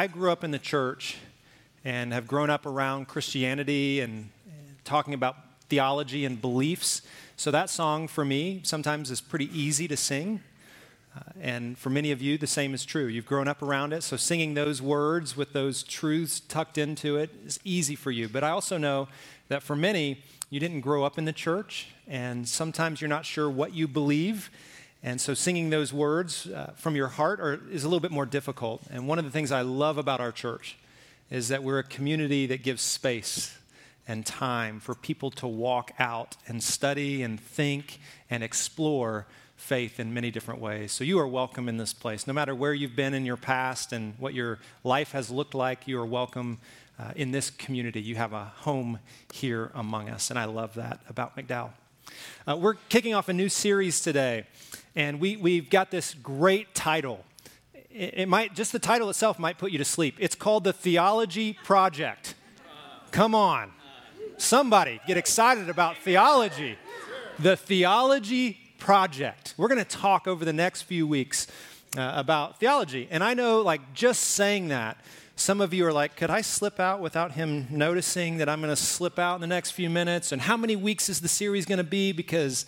I 0.00 0.06
grew 0.06 0.30
up 0.30 0.44
in 0.44 0.52
the 0.52 0.60
church 0.60 1.16
and 1.84 2.12
have 2.12 2.28
grown 2.28 2.50
up 2.50 2.66
around 2.66 3.08
Christianity 3.08 3.98
and 3.98 4.30
talking 4.84 5.12
about 5.12 5.34
theology 5.68 6.24
and 6.24 6.40
beliefs. 6.40 7.02
So 7.36 7.50
that 7.50 7.68
song 7.68 8.06
for 8.06 8.24
me 8.24 8.60
sometimes 8.62 9.10
is 9.10 9.20
pretty 9.20 9.50
easy 9.52 9.88
to 9.88 9.96
sing. 9.96 10.40
Uh, 11.16 11.22
and 11.40 11.76
for 11.76 11.90
many 11.90 12.12
of 12.12 12.22
you, 12.22 12.38
the 12.38 12.46
same 12.46 12.74
is 12.74 12.84
true. 12.84 13.06
You've 13.06 13.26
grown 13.26 13.48
up 13.48 13.60
around 13.60 13.92
it, 13.92 14.04
so 14.04 14.16
singing 14.16 14.54
those 14.54 14.80
words 14.80 15.36
with 15.36 15.52
those 15.52 15.82
truths 15.82 16.38
tucked 16.38 16.78
into 16.78 17.16
it 17.16 17.30
is 17.44 17.58
easy 17.64 17.96
for 17.96 18.12
you. 18.12 18.28
But 18.28 18.44
I 18.44 18.50
also 18.50 18.78
know 18.78 19.08
that 19.48 19.64
for 19.64 19.74
many, 19.74 20.22
you 20.48 20.60
didn't 20.60 20.82
grow 20.82 21.02
up 21.02 21.18
in 21.18 21.24
the 21.24 21.32
church, 21.32 21.88
and 22.06 22.46
sometimes 22.46 23.00
you're 23.00 23.08
not 23.08 23.26
sure 23.26 23.50
what 23.50 23.74
you 23.74 23.88
believe. 23.88 24.48
And 25.02 25.20
so 25.20 25.34
singing 25.34 25.70
those 25.70 25.92
words 25.92 26.46
uh, 26.46 26.72
from 26.76 26.96
your 26.96 27.08
heart 27.08 27.40
are, 27.40 27.60
is 27.70 27.84
a 27.84 27.88
little 27.88 28.00
bit 28.00 28.10
more 28.10 28.26
difficult. 28.26 28.82
And 28.90 29.06
one 29.06 29.18
of 29.18 29.24
the 29.24 29.30
things 29.30 29.52
I 29.52 29.60
love 29.60 29.96
about 29.96 30.20
our 30.20 30.32
church 30.32 30.76
is 31.30 31.48
that 31.48 31.62
we're 31.62 31.78
a 31.78 31.84
community 31.84 32.46
that 32.46 32.62
gives 32.62 32.82
space 32.82 33.56
and 34.08 34.24
time 34.24 34.80
for 34.80 34.94
people 34.94 35.30
to 35.30 35.46
walk 35.46 35.92
out 35.98 36.36
and 36.46 36.62
study 36.62 37.22
and 37.22 37.38
think 37.38 38.00
and 38.30 38.42
explore 38.42 39.26
faith 39.56 40.00
in 40.00 40.14
many 40.14 40.30
different 40.30 40.60
ways. 40.60 40.92
So 40.92 41.04
you 41.04 41.18
are 41.18 41.28
welcome 41.28 41.68
in 41.68 41.76
this 41.76 41.92
place. 41.92 42.26
No 42.26 42.32
matter 42.32 42.54
where 42.54 42.72
you've 42.72 42.96
been 42.96 43.12
in 43.12 43.26
your 43.26 43.36
past 43.36 43.92
and 43.92 44.14
what 44.18 44.32
your 44.32 44.58
life 44.82 45.12
has 45.12 45.30
looked 45.30 45.54
like, 45.54 45.86
you 45.86 45.98
are 46.00 46.06
welcome 46.06 46.58
uh, 46.98 47.12
in 47.14 47.32
this 47.32 47.50
community. 47.50 48.00
You 48.00 48.14
have 48.14 48.32
a 48.32 48.44
home 48.44 48.98
here 49.32 49.70
among 49.74 50.08
us. 50.08 50.30
And 50.30 50.38
I 50.38 50.46
love 50.46 50.74
that 50.74 51.00
about 51.08 51.36
McDowell. 51.36 51.70
Uh, 52.46 52.56
we're 52.56 52.74
kicking 52.88 53.14
off 53.14 53.28
a 53.28 53.32
new 53.32 53.48
series 53.48 54.00
today, 54.00 54.44
and 54.94 55.20
we, 55.20 55.36
we've 55.36 55.70
got 55.70 55.90
this 55.90 56.14
great 56.14 56.74
title. 56.74 57.24
It, 57.90 58.14
it 58.16 58.28
might, 58.28 58.54
just 58.54 58.72
the 58.72 58.78
title 58.78 59.10
itself 59.10 59.38
might 59.38 59.58
put 59.58 59.72
you 59.72 59.78
to 59.78 59.84
sleep. 59.84 60.16
It's 60.18 60.34
called 60.34 60.64
The 60.64 60.72
Theology 60.72 61.58
Project. 61.64 62.34
Come 63.10 63.34
on. 63.34 63.72
Somebody 64.36 65.00
get 65.06 65.16
excited 65.16 65.68
about 65.68 65.96
theology. 65.98 66.78
The 67.38 67.56
Theology 67.56 68.58
Project. 68.78 69.54
We're 69.56 69.68
going 69.68 69.78
to 69.78 69.84
talk 69.84 70.28
over 70.28 70.44
the 70.44 70.52
next 70.52 70.82
few 70.82 71.06
weeks 71.06 71.46
uh, 71.96 72.12
about 72.14 72.60
theology. 72.60 73.08
And 73.10 73.24
I 73.24 73.34
know, 73.34 73.62
like, 73.62 73.94
just 73.94 74.22
saying 74.22 74.68
that, 74.68 74.98
some 75.38 75.60
of 75.60 75.72
you 75.72 75.86
are 75.86 75.92
like, 75.92 76.16
could 76.16 76.30
I 76.30 76.40
slip 76.40 76.80
out 76.80 77.00
without 77.00 77.32
him 77.32 77.68
noticing 77.70 78.38
that 78.38 78.48
I'm 78.48 78.60
going 78.60 78.74
to 78.74 78.76
slip 78.76 79.18
out 79.18 79.36
in 79.36 79.40
the 79.40 79.46
next 79.46 79.70
few 79.70 79.88
minutes? 79.88 80.32
And 80.32 80.42
how 80.42 80.56
many 80.56 80.74
weeks 80.74 81.08
is 81.08 81.20
the 81.20 81.28
series 81.28 81.64
going 81.64 81.78
to 81.78 81.84
be? 81.84 82.10
Because, 82.10 82.66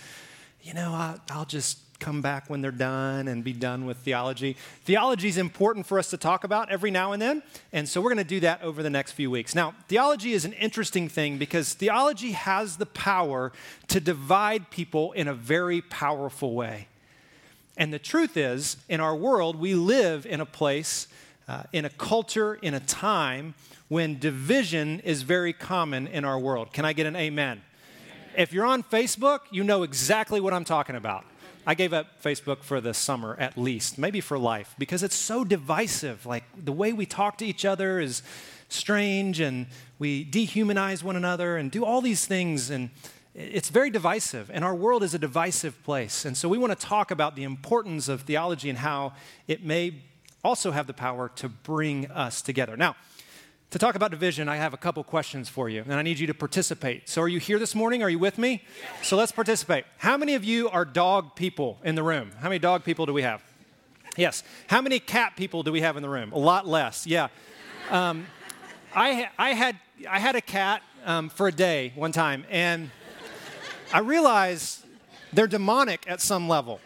you 0.63 0.73
know, 0.73 0.93
I, 0.93 1.17
I'll 1.31 1.45
just 1.45 1.79
come 1.99 2.23
back 2.23 2.49
when 2.49 2.63
they're 2.63 2.71
done 2.71 3.29
and 3.29 3.43
be 3.43 3.53
done 3.53 3.87
with 3.87 3.99
theology. 3.99 4.57
Theology 4.85 5.29
is 5.29 5.37
important 5.37 5.85
for 5.85 5.99
us 5.99 6.11
to 6.11 6.17
talk 6.17 6.45
about 6.45 6.71
every 6.71 6.91
now 6.91 7.13
and 7.13 7.21
then, 7.21 7.43
and 7.73 7.89
so 7.89 8.01
we're 8.01 8.09
going 8.09 8.19
to 8.19 8.25
do 8.25 8.41
that 8.41 8.63
over 8.63 8.83
the 8.83 8.89
next 8.89 9.13
few 9.13 9.31
weeks. 9.31 9.55
Now, 9.55 9.75
theology 9.89 10.33
is 10.33 10.45
an 10.45 10.55
interesting 10.55 11.09
thing 11.09 11.39
because 11.39 11.75
theology 11.75 12.33
has 12.33 12.79
the 12.79 12.87
power 12.87 13.53
to 13.89 14.01
divide 14.01 14.71
people 14.71 15.13
in 15.13 15.29
a 15.29 15.35
very 15.35 15.83
powerful 15.83 16.55
way. 16.55 16.89
And 17.77 17.93
the 17.93 17.99
truth 17.99 18.37
is, 18.37 18.77
in 18.89 19.01
our 19.01 19.15
world, 19.15 19.57
we 19.57 19.75
live 19.75 20.25
in 20.25 20.41
a 20.41 20.47
place 20.47 21.07
uh, 21.51 21.65
in 21.73 21.85
a 21.85 21.91
culture, 21.91 22.55
in 22.63 22.75
a 22.75 22.81
time 22.81 23.55
when 23.89 24.21
division 24.21 25.01
is 25.01 25.23
very 25.23 25.53
common 25.53 26.07
in 26.07 26.25
our 26.25 26.39
world. 26.39 26.73
Can 26.73 26.85
I 26.85 26.93
get 26.93 27.07
an 27.07 27.17
amen? 27.17 27.61
amen? 27.61 27.63
If 28.37 28.53
you're 28.53 28.67
on 28.67 28.85
Facebook, 28.85 29.41
you 29.51 29.65
know 29.65 29.83
exactly 29.83 30.41
what 30.41 30.53
I'm 30.53 30.65
talking 30.65 30.95
about. 30.95 31.25
I 31.67 31.75
gave 31.75 31.93
up 31.93 32.23
Facebook 32.23 32.63
for 32.63 32.81
the 32.81 32.95
summer 32.95 33.37
at 33.41 33.59
least, 33.59 33.99
maybe 33.99 34.21
for 34.21 34.39
life, 34.39 34.77
because 34.79 35.03
it's 35.03 35.17
so 35.17 35.43
divisive. 35.43 36.25
Like 36.25 36.45
the 36.57 36.71
way 36.71 36.93
we 36.93 37.05
talk 37.05 37.37
to 37.39 37.45
each 37.45 37.65
other 37.65 37.99
is 37.99 38.23
strange 38.69 39.41
and 39.41 39.67
we 39.99 40.25
dehumanize 40.25 41.03
one 41.03 41.17
another 41.17 41.57
and 41.57 41.73
do 41.73 41.85
all 41.85 42.01
these 42.01 42.27
things 42.27 42.71
and 42.71 42.91
it's 43.35 43.71
very 43.71 43.91
divisive 43.91 44.51
and 44.55 44.65
our 44.65 44.75
world 44.75 45.03
is 45.03 45.15
a 45.15 45.19
divisive 45.19 45.83
place 45.83 46.25
and 46.25 46.37
so 46.37 46.49
we 46.49 46.59
want 46.59 46.77
to 46.77 46.87
talk 46.87 47.11
about 47.11 47.35
the 47.35 47.43
importance 47.43 48.09
of 48.09 48.23
theology 48.23 48.69
and 48.69 48.79
how 48.79 49.13
it 49.49 49.65
may 49.65 49.95
also 50.45 50.71
have 50.71 50.87
the 50.87 50.95
power 50.95 51.31
to 51.37 51.49
bring 51.49 52.11
us 52.11 52.43
together. 52.43 52.77
Now, 52.77 52.97
to 53.71 53.79
talk 53.79 53.95
about 53.95 54.11
division, 54.11 54.49
I 54.49 54.57
have 54.57 54.75
a 54.75 54.77
couple 54.77 55.05
questions 55.05 55.49
for 55.49 55.69
you, 55.69 55.83
and 55.83 55.95
I 55.95 56.03
need 56.03 56.19
you 56.19 56.27
to 56.27 56.35
participate. 56.35 57.09
So, 57.09 57.23
are 57.23 57.29
you 57.29 57.39
here 57.39 57.59
this 57.59 57.75
morning? 57.75 58.03
Are 58.03 58.11
you 58.11 58.19
with 58.19 58.37
me? 58.37 58.65
So, 59.03 59.17
let's 59.17 59.31
participate. 59.31 59.85
How 59.99 60.17
many 60.17 60.35
of 60.35 60.43
you 60.43 60.69
are 60.71 60.85
dog 60.85 61.37
people 61.37 61.79
in 61.85 61.95
the 61.95 62.03
room? 62.03 62.33
How 62.41 62.49
many 62.49 62.59
dog 62.59 62.83
people 62.83 63.07
do 63.07 63.13
we 63.13 63.23
have? 63.23 63.43
Yes. 64.17 64.43
How 64.67 64.81
many 64.81 64.99
cat 64.99 65.37
people 65.37 65.63
do 65.63 65.71
we 65.71 65.83
have 65.83 65.97
in 65.97 66.03
the 66.03 66.09
room? 66.09 66.33
A 66.33 66.39
lot 66.39 66.67
less. 66.67 67.07
Yeah. 67.07 67.29
Um, 67.91 68.27
I, 68.93 69.29
I, 69.39 69.51
had, 69.51 69.77
I 70.09 70.19
had 70.19 70.35
a 70.35 70.41
cat 70.41 70.83
um, 71.05 71.29
for 71.29 71.47
a 71.47 71.53
day 71.53 71.93
one 71.95 72.11
time, 72.11 72.45
and 72.51 72.91
I 73.93 74.01
realized 74.01 74.85
they're 75.33 75.47
demonic 75.47 76.05
at 76.09 76.21
some 76.21 76.49
level. 76.49 76.81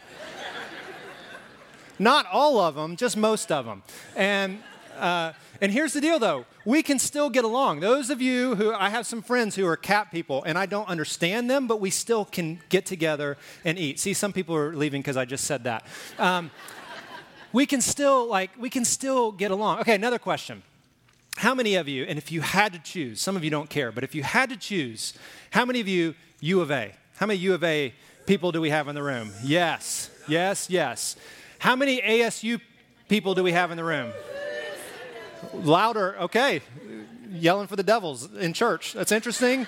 Not 1.99 2.27
all 2.31 2.59
of 2.59 2.75
them, 2.75 2.97
just 2.97 3.17
most 3.17 3.53
of 3.53 3.67
them. 3.67 3.83
And, 4.17 4.63
uh, 4.99 5.33
and 5.61 5.73
here's 5.73 5.93
the 5.93 6.01
deal 6.01 6.19
though 6.19 6.45
we 6.65 6.83
can 6.83 6.99
still 6.99 7.29
get 7.31 7.45
along. 7.45 7.81
Those 7.81 8.11
of 8.11 8.23
you 8.23 8.55
who, 8.55 8.73
I 8.73 8.89
have 8.89 9.07
some 9.07 9.23
friends 9.23 9.55
who 9.55 9.67
are 9.67 9.77
cat 9.77 10.11
people, 10.11 10.43
and 10.45 10.57
I 10.57 10.67
don't 10.67 10.89
understand 10.89 11.51
them, 11.51 11.67
but 11.67 11.81
we 11.81 11.91
still 11.91 12.25
can 12.25 12.61
get 12.69 12.87
together 12.87 13.37
and 13.65 13.79
eat. 13.79 14.01
See, 14.01 14.15
some 14.15 14.33
people 14.33 14.57
are 14.57 14.75
leaving 14.75 15.03
because 15.03 15.17
I 15.17 15.25
just 15.25 15.45
said 15.45 15.65
that. 15.65 15.87
Um, 16.19 16.51
we 17.53 17.67
can 17.67 17.81
still, 17.81 18.27
like, 18.27 18.51
we 18.59 18.71
can 18.71 18.85
still 18.85 19.31
get 19.31 19.51
along. 19.51 19.81
Okay, 19.81 19.95
another 19.95 20.19
question. 20.19 20.63
How 21.37 21.55
many 21.55 21.75
of 21.75 21.89
you, 21.89 22.05
and 22.05 22.17
if 22.19 22.33
you 22.33 22.41
had 22.41 22.73
to 22.73 22.79
choose, 22.79 23.21
some 23.21 23.37
of 23.37 23.45
you 23.45 23.51
don't 23.51 23.69
care, 23.69 23.93
but 23.93 24.05
if 24.05 24.15
you 24.15 24.23
had 24.23 24.51
to 24.51 24.57
choose, 24.57 25.15
how 25.51 25.65
many 25.65 25.81
of 25.81 25.89
you 25.89 26.15
U 26.41 26.61
of 26.61 26.71
A? 26.71 26.95
How 27.17 27.27
many 27.27 27.39
U 27.41 27.55
of 27.55 27.63
A 27.63 27.93
people 28.27 28.53
do 28.53 28.61
we 28.61 28.71
have 28.71 28.89
in 28.89 28.95
the 28.95 29.03
room? 29.03 29.33
Yes, 29.43 30.11
yes, 30.29 30.71
yes. 30.71 31.17
How 31.65 31.77
many 31.77 32.03
ASU 32.03 32.61
people 33.09 33.35
do 33.35 33.43
we 33.43 33.53
have 33.53 33.71
in 33.71 33.79
the 33.79 33.85
room? 33.85 34.13
Louder, 35.55 36.15
okay. 36.21 36.61
Yelling 37.33 37.69
for 37.69 37.77
the 37.77 37.83
devils 37.83 38.31
in 38.35 38.53
church. 38.53 38.93
That's 38.93 39.11
interesting. 39.11 39.67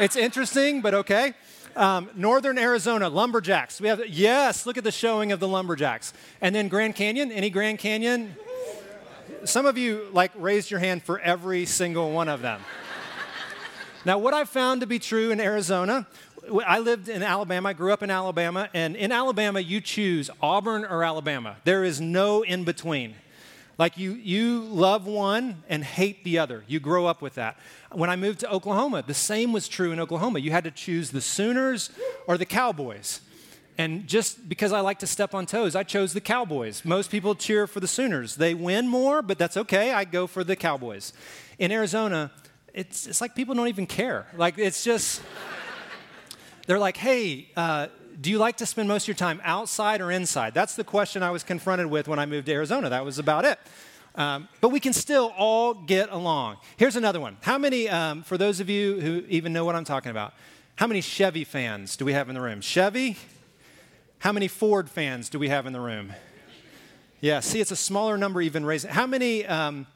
it's 0.00 0.16
interesting, 0.16 0.80
but 0.80 0.92
okay. 0.92 1.34
Um, 1.76 2.10
Northern 2.16 2.58
Arizona, 2.58 3.08
Lumberjacks. 3.08 3.80
We 3.80 3.86
have, 3.86 4.08
yes, 4.08 4.66
look 4.66 4.76
at 4.76 4.82
the 4.82 4.90
showing 4.90 5.30
of 5.30 5.38
the 5.38 5.46
Lumberjacks. 5.46 6.12
And 6.40 6.52
then 6.52 6.66
Grand 6.66 6.96
Canyon, 6.96 7.30
any 7.30 7.48
Grand 7.48 7.78
Canyon? 7.78 8.34
Some 9.44 9.66
of 9.66 9.78
you 9.78 10.08
like 10.12 10.32
raised 10.34 10.68
your 10.68 10.80
hand 10.80 11.04
for 11.04 11.20
every 11.20 11.64
single 11.64 12.10
one 12.10 12.28
of 12.28 12.42
them. 12.42 12.60
now, 14.04 14.18
what 14.18 14.34
I've 14.34 14.48
found 14.48 14.80
to 14.80 14.88
be 14.88 14.98
true 14.98 15.30
in 15.30 15.38
Arizona 15.38 16.08
I 16.64 16.78
lived 16.78 17.08
in 17.08 17.22
Alabama. 17.22 17.70
I 17.70 17.72
grew 17.72 17.92
up 17.92 18.02
in 18.02 18.10
Alabama. 18.10 18.68
And 18.74 18.96
in 18.96 19.12
Alabama, 19.12 19.60
you 19.60 19.80
choose 19.80 20.30
Auburn 20.40 20.84
or 20.84 21.04
Alabama. 21.04 21.56
There 21.64 21.84
is 21.84 22.00
no 22.00 22.42
in 22.42 22.64
between. 22.64 23.14
Like 23.78 23.98
you, 23.98 24.12
you 24.12 24.60
love 24.60 25.06
one 25.06 25.62
and 25.68 25.84
hate 25.84 26.24
the 26.24 26.38
other. 26.38 26.64
You 26.66 26.80
grow 26.80 27.06
up 27.06 27.20
with 27.20 27.34
that. 27.34 27.58
When 27.92 28.08
I 28.08 28.16
moved 28.16 28.40
to 28.40 28.50
Oklahoma, 28.50 29.04
the 29.06 29.14
same 29.14 29.52
was 29.52 29.68
true 29.68 29.92
in 29.92 30.00
Oklahoma. 30.00 30.38
You 30.38 30.50
had 30.50 30.64
to 30.64 30.70
choose 30.70 31.10
the 31.10 31.20
Sooners 31.20 31.90
or 32.26 32.38
the 32.38 32.46
Cowboys. 32.46 33.20
And 33.78 34.06
just 34.06 34.48
because 34.48 34.72
I 34.72 34.80
like 34.80 35.00
to 35.00 35.06
step 35.06 35.34
on 35.34 35.44
toes, 35.44 35.76
I 35.76 35.82
chose 35.82 36.14
the 36.14 36.22
Cowboys. 36.22 36.84
Most 36.84 37.10
people 37.10 37.34
cheer 37.34 37.66
for 37.66 37.80
the 37.80 37.88
Sooners. 37.88 38.36
They 38.36 38.54
win 38.54 38.88
more, 38.88 39.20
but 39.20 39.36
that's 39.36 39.58
okay. 39.58 39.92
I 39.92 40.04
go 40.04 40.26
for 40.26 40.42
the 40.42 40.56
Cowboys. 40.56 41.12
In 41.58 41.70
Arizona, 41.70 42.32
it's, 42.72 43.06
it's 43.06 43.20
like 43.20 43.34
people 43.34 43.54
don't 43.54 43.68
even 43.68 43.86
care. 43.86 44.26
Like 44.34 44.56
it's 44.56 44.82
just 44.82 45.20
they're 46.66 46.78
like, 46.78 46.96
hey, 46.96 47.48
uh, 47.56 47.88
do 48.20 48.30
you 48.30 48.38
like 48.38 48.56
to 48.58 48.66
spend 48.66 48.88
most 48.88 49.04
of 49.04 49.08
your 49.08 49.14
time 49.14 49.40
outside 49.44 50.00
or 50.00 50.10
inside? 50.10 50.54
That's 50.54 50.74
the 50.74 50.84
question 50.84 51.22
I 51.22 51.30
was 51.30 51.42
confronted 51.42 51.86
with 51.86 52.08
when 52.08 52.18
I 52.18 52.26
moved 52.26 52.46
to 52.46 52.52
Arizona. 52.52 52.88
That 52.88 53.04
was 53.04 53.18
about 53.18 53.44
it. 53.44 53.58
Um, 54.14 54.48
but 54.62 54.70
we 54.70 54.80
can 54.80 54.94
still 54.94 55.32
all 55.36 55.74
get 55.74 56.10
along. 56.10 56.56
Here's 56.78 56.96
another 56.96 57.20
one. 57.20 57.36
How 57.42 57.58
many, 57.58 57.88
um, 57.88 58.22
for 58.22 58.38
those 58.38 58.60
of 58.60 58.70
you 58.70 58.98
who 59.00 59.24
even 59.28 59.52
know 59.52 59.64
what 59.64 59.74
I'm 59.74 59.84
talking 59.84 60.10
about, 60.10 60.32
how 60.76 60.86
many 60.86 61.02
Chevy 61.02 61.44
fans 61.44 61.96
do 61.96 62.04
we 62.04 62.14
have 62.14 62.28
in 62.28 62.34
the 62.34 62.40
room? 62.40 62.60
Chevy? 62.62 63.16
How 64.18 64.32
many 64.32 64.48
Ford 64.48 64.88
fans 64.88 65.28
do 65.28 65.38
we 65.38 65.48
have 65.48 65.66
in 65.66 65.74
the 65.74 65.80
room? 65.80 66.12
Yeah, 67.20 67.40
see, 67.40 67.60
it's 67.60 67.70
a 67.70 67.76
smaller 67.76 68.16
number 68.16 68.40
even 68.40 68.64
raising. 68.64 68.90
How 68.90 69.06
many 69.06 69.44
um, 69.46 69.86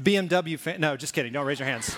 BMW 0.00 0.58
fans? 0.58 0.80
No, 0.80 0.96
just 0.96 1.14
kidding. 1.14 1.32
Don't 1.32 1.46
raise 1.46 1.58
your 1.58 1.68
hands. 1.68 1.96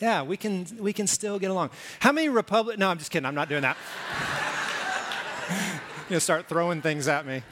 Yeah, 0.00 0.22
we 0.22 0.36
can, 0.36 0.66
we 0.78 0.92
can 0.92 1.06
still 1.06 1.38
get 1.38 1.50
along. 1.50 1.70
How 2.00 2.12
many 2.12 2.28
Republic? 2.28 2.78
No, 2.78 2.90
I'm 2.90 2.98
just 2.98 3.10
kidding. 3.10 3.26
I'm 3.26 3.34
not 3.34 3.48
doing 3.48 3.62
that. 3.62 3.76
You'll 6.10 6.20
start 6.20 6.48
throwing 6.48 6.82
things 6.82 7.08
at 7.08 7.26
me. 7.26 7.42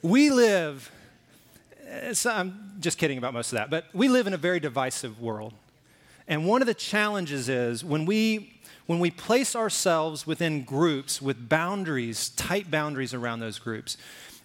We 0.00 0.30
live, 0.30 0.92
eh, 1.88 2.14
I'm 2.26 2.76
just 2.78 2.98
kidding 2.98 3.18
about 3.18 3.34
most 3.34 3.52
of 3.52 3.58
that, 3.58 3.70
but 3.70 3.86
we 3.92 4.08
live 4.08 4.28
in 4.28 4.34
a 4.34 4.38
very 4.38 4.60
divisive 4.60 5.20
world. 5.20 5.52
And 6.28 6.46
one 6.46 6.62
of 6.62 6.66
the 6.66 6.74
challenges 6.74 7.48
is 7.48 7.84
when 7.84 8.06
we 8.06 8.54
when 8.86 9.00
we 9.00 9.10
place 9.10 9.54
ourselves 9.54 10.26
within 10.26 10.64
groups 10.64 11.20
with 11.20 11.46
boundaries, 11.46 12.30
tight 12.30 12.70
boundaries 12.70 13.12
around 13.12 13.40
those 13.40 13.58
groups, 13.58 13.98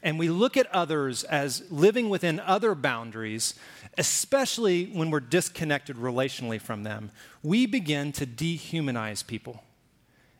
and 0.04 0.20
we 0.20 0.30
look 0.30 0.58
at 0.58 0.68
others 0.68 1.24
as 1.24 1.64
living 1.72 2.10
within 2.10 2.40
other 2.42 2.76
boundaries, 2.76 3.56
especially 3.98 4.86
when 4.88 5.10
we're 5.10 5.22
disconnected 5.22 5.96
relationally 5.96 6.60
from 6.62 6.84
them, 6.84 7.10
we 7.42 7.66
begin 7.66 8.12
to 8.12 8.28
dehumanize 8.28 9.26
people 9.26 9.64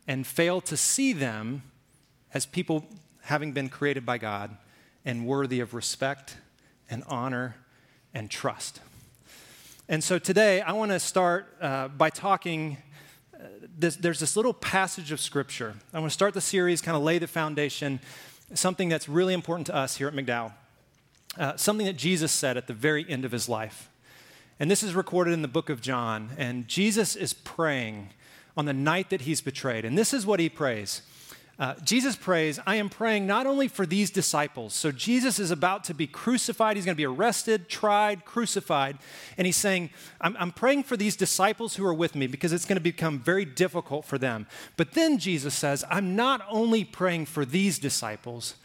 and 0.06 0.28
fail 0.28 0.60
to 0.60 0.76
see 0.76 1.14
them 1.14 1.64
as 2.34 2.46
people 2.46 2.86
having 3.22 3.54
been 3.54 3.70
created 3.70 4.06
by 4.06 4.18
God 4.18 4.58
and 5.06 5.26
worthy 5.26 5.62
of 5.62 5.74
respect 5.74 6.36
and 6.90 7.04
honor 7.08 7.56
and 8.14 8.30
trust. 8.30 8.82
And 9.88 10.04
so 10.04 10.20
today, 10.20 10.62
I 10.62 10.74
want 10.74 10.92
to 10.92 11.00
start 11.00 11.48
uh, 11.62 11.88
by 11.88 12.10
talking. 12.10 12.78
Uh, 13.34 13.48
this, 13.78 13.96
there's 13.96 14.20
this 14.20 14.36
little 14.36 14.54
passage 14.54 15.12
of 15.12 15.20
scripture. 15.20 15.74
I 15.94 16.00
want 16.00 16.10
to 16.10 16.14
start 16.14 16.34
the 16.34 16.42
series, 16.42 16.82
kind 16.82 16.96
of 16.96 17.04
lay 17.04 17.18
the 17.18 17.28
foundation, 17.28 18.00
something 18.58 18.90
that's 18.90 19.10
really 19.10 19.34
important 19.34 19.68
to 19.68 19.76
us 19.76 19.98
here 19.98 20.08
at 20.08 20.14
McDowell, 20.14 20.54
uh, 21.38 21.56
something 21.56 21.86
that 21.86 21.98
Jesus 21.98 22.32
said 22.32 22.58
at 22.58 22.68
the 22.68 22.74
very 22.74 23.06
end 23.10 23.26
of 23.26 23.32
his 23.32 23.50
life. 23.50 23.90
And 24.60 24.70
this 24.70 24.84
is 24.84 24.94
recorded 24.96 25.34
in 25.34 25.42
the 25.42 25.48
book 25.48 25.70
of 25.70 25.82
John. 25.82 26.32
And 26.38 26.68
Jesus 26.68 27.16
is 27.16 27.34
praying 27.34 28.10
on 28.56 28.66
the 28.66 28.74
night 28.74 29.10
that 29.10 29.22
he's 29.22 29.42
betrayed. 29.42 29.84
And 29.86 29.98
this 29.98 30.14
is 30.14 30.26
what 30.26 30.40
he 30.40 30.50
prays 30.50 31.02
uh, 31.60 31.76
Jesus 31.84 32.16
prays, 32.16 32.60
I 32.66 32.78
am 32.78 32.90
praying 32.90 33.28
not 33.28 33.46
only 33.46 33.68
for 33.68 33.86
these 33.86 34.10
disciples. 34.10 34.74
So 34.74 34.92
Jesus 34.92 35.38
is 35.38 35.52
about 35.52 35.84
to 35.86 35.94
be 35.94 36.08
crucified. 36.08 36.76
He's 36.76 36.86
going 36.86 36.96
to 36.96 36.98
be 36.98 37.06
arrested, 37.06 37.70
tried, 37.70 38.26
crucified. 38.26 38.98
And 39.38 39.46
he's 39.46 39.58
saying, 39.58 39.92
I'm, 40.20 40.36
I'm 40.40 40.52
praying 40.52 40.84
for 40.84 40.98
these 40.98 41.16
disciples 41.16 41.76
who 41.76 41.86
are 41.86 41.94
with 41.94 42.16
me 42.16 42.26
because 42.26 42.54
it's 42.54 42.66
going 42.66 42.78
to 42.78 42.82
become 42.82 43.20
very 43.20 43.46
difficult 43.46 44.04
for 44.04 44.18
them. 44.18 44.48
But 44.78 44.94
then 44.94 45.20
Jesus 45.20 45.54
says, 45.54 45.86
I'm 45.92 46.16
not 46.16 46.42
only 46.50 46.84
praying 46.84 47.28
for 47.28 47.46
these 47.46 47.78
disciples, 47.78 48.56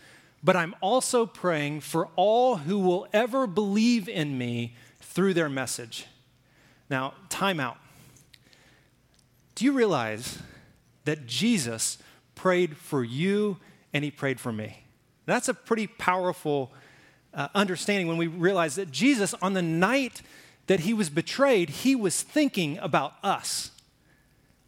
but 0.42 0.56
I'm 0.56 0.74
also 0.80 1.26
praying 1.26 1.82
for 1.82 2.08
all 2.16 2.56
who 2.56 2.78
will 2.78 3.06
ever 3.12 3.46
believe 3.46 4.08
in 4.08 4.38
me 4.38 4.76
through 5.00 5.34
their 5.34 5.50
message. 5.50 6.06
Now, 6.88 7.12
time 7.28 7.60
out. 7.60 7.76
Do 9.54 9.66
you 9.66 9.72
realize 9.72 10.38
that 11.04 11.26
Jesus 11.26 11.98
prayed 12.38 12.76
for 12.76 13.02
you 13.02 13.58
and 13.92 14.04
he 14.04 14.10
prayed 14.10 14.38
for 14.38 14.52
me. 14.52 14.84
That's 15.26 15.48
a 15.48 15.54
pretty 15.54 15.88
powerful 15.88 16.72
uh, 17.34 17.48
understanding 17.54 18.06
when 18.06 18.16
we 18.16 18.28
realize 18.28 18.76
that 18.76 18.90
Jesus, 18.90 19.34
on 19.42 19.52
the 19.52 19.60
night 19.60 20.22
that 20.68 20.80
he 20.80 20.94
was 20.94 21.10
betrayed, 21.10 21.68
he 21.68 21.96
was 21.96 22.22
thinking 22.22 22.78
about 22.78 23.14
us. 23.22 23.72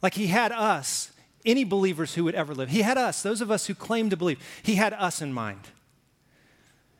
Like 0.02 0.14
he 0.14 0.26
had 0.26 0.50
us, 0.50 1.12
any 1.46 1.64
believers 1.64 2.14
who 2.14 2.24
would 2.24 2.34
ever 2.34 2.54
live. 2.54 2.70
He 2.70 2.82
had 2.82 2.98
us, 2.98 3.22
those 3.22 3.40
of 3.40 3.50
us 3.50 3.66
who 3.66 3.74
claim 3.74 4.10
to 4.10 4.16
believe. 4.16 4.42
He 4.62 4.74
had 4.74 4.92
us 4.92 5.22
in 5.22 5.32
mind. 5.32 5.68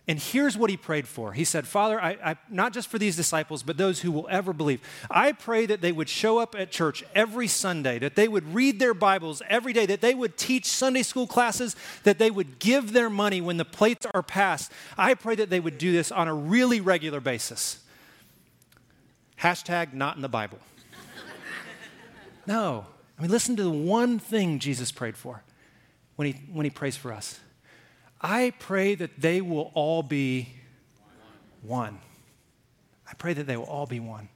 And 0.08 0.18
here's 0.18 0.56
what 0.56 0.70
he 0.70 0.76
prayed 0.76 1.06
for. 1.06 1.34
He 1.34 1.44
said, 1.44 1.68
Father, 1.68 2.00
I, 2.00 2.16
I, 2.24 2.36
not 2.48 2.72
just 2.72 2.88
for 2.88 2.98
these 2.98 3.16
disciples, 3.16 3.62
but 3.62 3.76
those 3.76 4.00
who 4.00 4.10
will 4.10 4.26
ever 4.30 4.52
believe, 4.52 4.80
I 5.10 5.32
pray 5.32 5.66
that 5.66 5.82
they 5.82 5.92
would 5.92 6.08
show 6.08 6.38
up 6.38 6.56
at 6.58 6.70
church 6.70 7.04
every 7.14 7.46
Sunday, 7.46 7.98
that 7.98 8.16
they 8.16 8.26
would 8.26 8.54
read 8.54 8.80
their 8.80 8.94
Bibles 8.94 9.42
every 9.48 9.72
day, 9.72 9.86
that 9.86 10.00
they 10.00 10.14
would 10.14 10.36
teach 10.36 10.66
Sunday 10.66 11.02
school 11.02 11.26
classes, 11.26 11.76
that 12.02 12.18
they 12.18 12.30
would 12.30 12.58
give 12.58 12.92
their 12.92 13.10
money 13.10 13.40
when 13.40 13.56
the 13.56 13.64
plates 13.64 14.06
are 14.12 14.22
passed. 14.22 14.72
I 14.96 15.14
pray 15.14 15.36
that 15.36 15.50
they 15.50 15.60
would 15.60 15.78
do 15.78 15.92
this 15.92 16.10
on 16.10 16.28
a 16.28 16.34
really 16.34 16.80
regular 16.80 17.20
basis. 17.20 17.78
Hashtag 19.40 19.92
not 19.92 20.16
in 20.16 20.22
the 20.22 20.28
Bible. 20.28 20.58
no. 22.46 22.86
I 23.18 23.22
mean, 23.22 23.30
listen 23.30 23.54
to 23.56 23.62
the 23.62 23.70
one 23.70 24.18
thing 24.18 24.58
Jesus 24.58 24.90
prayed 24.90 25.16
for 25.16 25.44
when 26.16 26.26
he, 26.26 26.32
when 26.52 26.64
he 26.64 26.70
prays 26.70 26.96
for 26.96 27.12
us. 27.12 27.38
I 28.20 28.52
pray 28.58 28.94
that 28.94 29.20
they 29.20 29.40
will 29.40 29.70
all 29.74 30.02
be 30.02 30.50
one. 31.62 31.98
I 33.08 33.14
pray 33.14 33.32
that 33.32 33.46
they 33.46 33.56
will 33.56 33.64
all 33.64 33.86
be 33.86 34.00
one. 34.00 34.28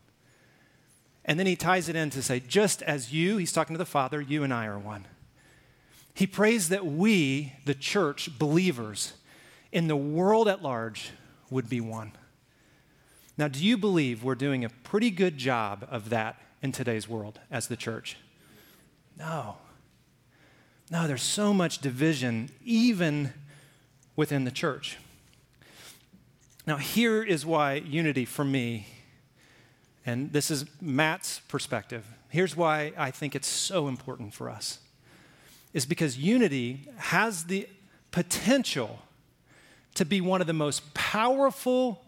And 1.25 1.39
then 1.39 1.47
he 1.47 1.57
ties 1.57 1.89
it 1.89 1.97
in 1.97 2.11
to 2.11 2.23
say, 2.23 2.41
just 2.41 2.83
as 2.83 3.13
you, 3.13 3.37
he's 3.39 3.53
talking 3.53 3.75
to 3.75 3.79
the 3.79 3.87
Father, 3.87 4.21
you 4.21 4.43
and 4.43 4.53
I 4.53 4.67
are 4.67 4.79
one. 4.79 5.07
He 6.13 6.27
prays 6.27 6.69
that 6.69 6.87
we, 6.87 7.55
the 7.65 7.75
church, 7.75 8.39
believers, 8.39 9.15
in 9.73 9.89
the 9.89 9.97
world 9.97 10.49
at 10.49 10.63
large, 10.63 11.11
would 11.51 11.69
be 11.69 11.81
one. 11.81 12.13
Now, 13.37 13.49
do 13.49 13.65
you 13.65 13.77
believe 13.77 14.23
we're 14.23 14.37
doing 14.37 14.65
a 14.65 14.69
pretty 14.69 15.11
good 15.11 15.39
job 15.39 15.87
of 15.91 16.11
that 16.11 16.41
in 16.63 16.73
today's 16.73 17.09
world 17.09 17.41
as 17.51 17.67
the 17.67 17.77
church? 17.77 18.17
No. 19.19 19.57
No, 20.91 21.09
there's 21.09 21.23
so 21.23 21.53
much 21.53 21.79
division, 21.79 22.51
even 22.65 23.33
within 24.17 24.45
the 24.45 24.51
church. 24.51 24.99
Now, 26.67 26.77
here 26.77 27.23
is 27.23 27.45
why 27.45 27.75
unity 27.75 28.25
for 28.25 28.45
me, 28.45 28.87
and 30.07 30.33
this 30.33 30.51
is 30.51 30.65
Matt's 30.81 31.41
perspective, 31.49 32.07
here's 32.31 32.57
why 32.57 32.93
I 32.97 33.11
think 33.11 33.35
it's 33.35 33.49
so 33.49 33.87
important 33.89 34.33
for 34.33 34.49
us, 34.49 34.79
is 35.73 35.85
because 35.85 36.17
unity 36.17 36.89
has 36.97 37.45
the 37.45 37.69
potential 38.11 39.01
to 39.95 40.05
be 40.05 40.21
one 40.21 40.41
of 40.41 40.47
the 40.47 40.53
most 40.53 40.95
powerful, 40.95 42.05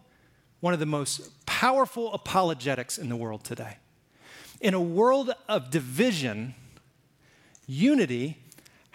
one 0.61 0.73
of 0.73 0.81
the 0.81 0.87
most 0.87 1.47
powerful 1.47 2.13
apologetics 2.15 2.99
in 2.99 3.09
the 3.09 3.17
world 3.17 3.45
today. 3.45 3.77
In 4.61 4.73
a 4.73 4.81
world 4.81 5.33
of 5.49 5.71
division, 5.71 6.55
unity 7.67 8.39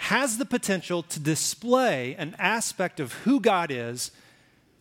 has 0.01 0.39
the 0.39 0.45
potential 0.45 1.03
to 1.03 1.19
display 1.19 2.15
an 2.15 2.35
aspect 2.39 2.99
of 2.99 3.13
who 3.13 3.39
God 3.39 3.69
is 3.69 4.09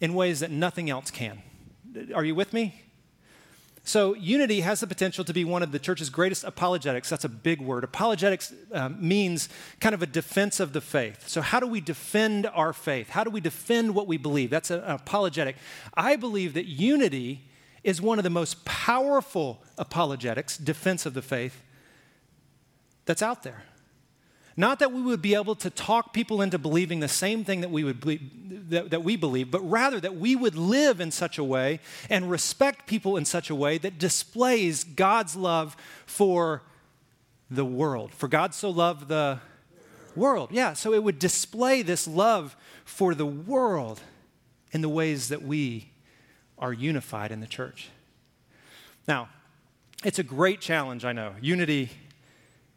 in 0.00 0.14
ways 0.14 0.40
that 0.40 0.50
nothing 0.50 0.88
else 0.88 1.10
can. 1.10 1.42
Are 2.14 2.24
you 2.24 2.34
with 2.34 2.54
me? 2.54 2.80
So, 3.84 4.14
unity 4.14 4.60
has 4.60 4.80
the 4.80 4.86
potential 4.86 5.22
to 5.24 5.34
be 5.34 5.44
one 5.44 5.62
of 5.62 5.72
the 5.72 5.78
church's 5.78 6.08
greatest 6.08 6.44
apologetics. 6.44 7.10
That's 7.10 7.24
a 7.24 7.28
big 7.28 7.60
word. 7.60 7.84
Apologetics 7.84 8.54
um, 8.72 8.96
means 8.98 9.50
kind 9.78 9.94
of 9.94 10.02
a 10.02 10.06
defense 10.06 10.58
of 10.58 10.72
the 10.72 10.80
faith. 10.80 11.28
So, 11.28 11.42
how 11.42 11.60
do 11.60 11.66
we 11.66 11.82
defend 11.82 12.46
our 12.46 12.72
faith? 12.72 13.10
How 13.10 13.22
do 13.22 13.28
we 13.30 13.42
defend 13.42 13.94
what 13.94 14.06
we 14.06 14.16
believe? 14.16 14.48
That's 14.48 14.70
an 14.70 14.80
apologetic. 14.80 15.56
I 15.92 16.16
believe 16.16 16.54
that 16.54 16.64
unity 16.64 17.42
is 17.84 18.00
one 18.00 18.18
of 18.18 18.24
the 18.24 18.30
most 18.30 18.64
powerful 18.64 19.62
apologetics, 19.76 20.56
defense 20.56 21.04
of 21.04 21.12
the 21.12 21.22
faith, 21.22 21.62
that's 23.04 23.22
out 23.22 23.42
there. 23.42 23.64
Not 24.60 24.80
that 24.80 24.92
we 24.92 25.00
would 25.00 25.22
be 25.22 25.34
able 25.34 25.54
to 25.54 25.70
talk 25.70 26.12
people 26.12 26.42
into 26.42 26.58
believing 26.58 27.00
the 27.00 27.08
same 27.08 27.44
thing 27.44 27.62
that 27.62 27.70
we 27.70 27.82
would 27.82 28.68
that, 28.68 28.90
that 28.90 29.02
we 29.02 29.16
believe, 29.16 29.50
but 29.50 29.62
rather 29.62 29.98
that 29.98 30.16
we 30.16 30.36
would 30.36 30.54
live 30.54 31.00
in 31.00 31.10
such 31.10 31.38
a 31.38 31.44
way 31.44 31.80
and 32.10 32.30
respect 32.30 32.86
people 32.86 33.16
in 33.16 33.24
such 33.24 33.48
a 33.48 33.54
way 33.54 33.78
that 33.78 33.98
displays 33.98 34.84
God's 34.84 35.34
love 35.34 35.78
for 36.04 36.60
the 37.50 37.64
world. 37.64 38.12
For 38.12 38.28
God 38.28 38.52
so 38.52 38.68
loved 38.68 39.08
the 39.08 39.38
world. 40.14 40.50
Yeah, 40.52 40.74
so 40.74 40.92
it 40.92 41.02
would 41.02 41.18
display 41.18 41.80
this 41.80 42.06
love 42.06 42.54
for 42.84 43.14
the 43.14 43.24
world 43.24 44.02
in 44.72 44.82
the 44.82 44.90
ways 44.90 45.30
that 45.30 45.40
we 45.40 45.88
are 46.58 46.74
unified 46.74 47.32
in 47.32 47.40
the 47.40 47.46
church. 47.46 47.88
Now, 49.08 49.30
it's 50.04 50.18
a 50.18 50.22
great 50.22 50.60
challenge, 50.60 51.06
I 51.06 51.12
know. 51.12 51.32
Unity 51.40 51.88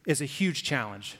is 0.07 0.21
a 0.21 0.25
huge 0.25 0.63
challenge. 0.63 1.17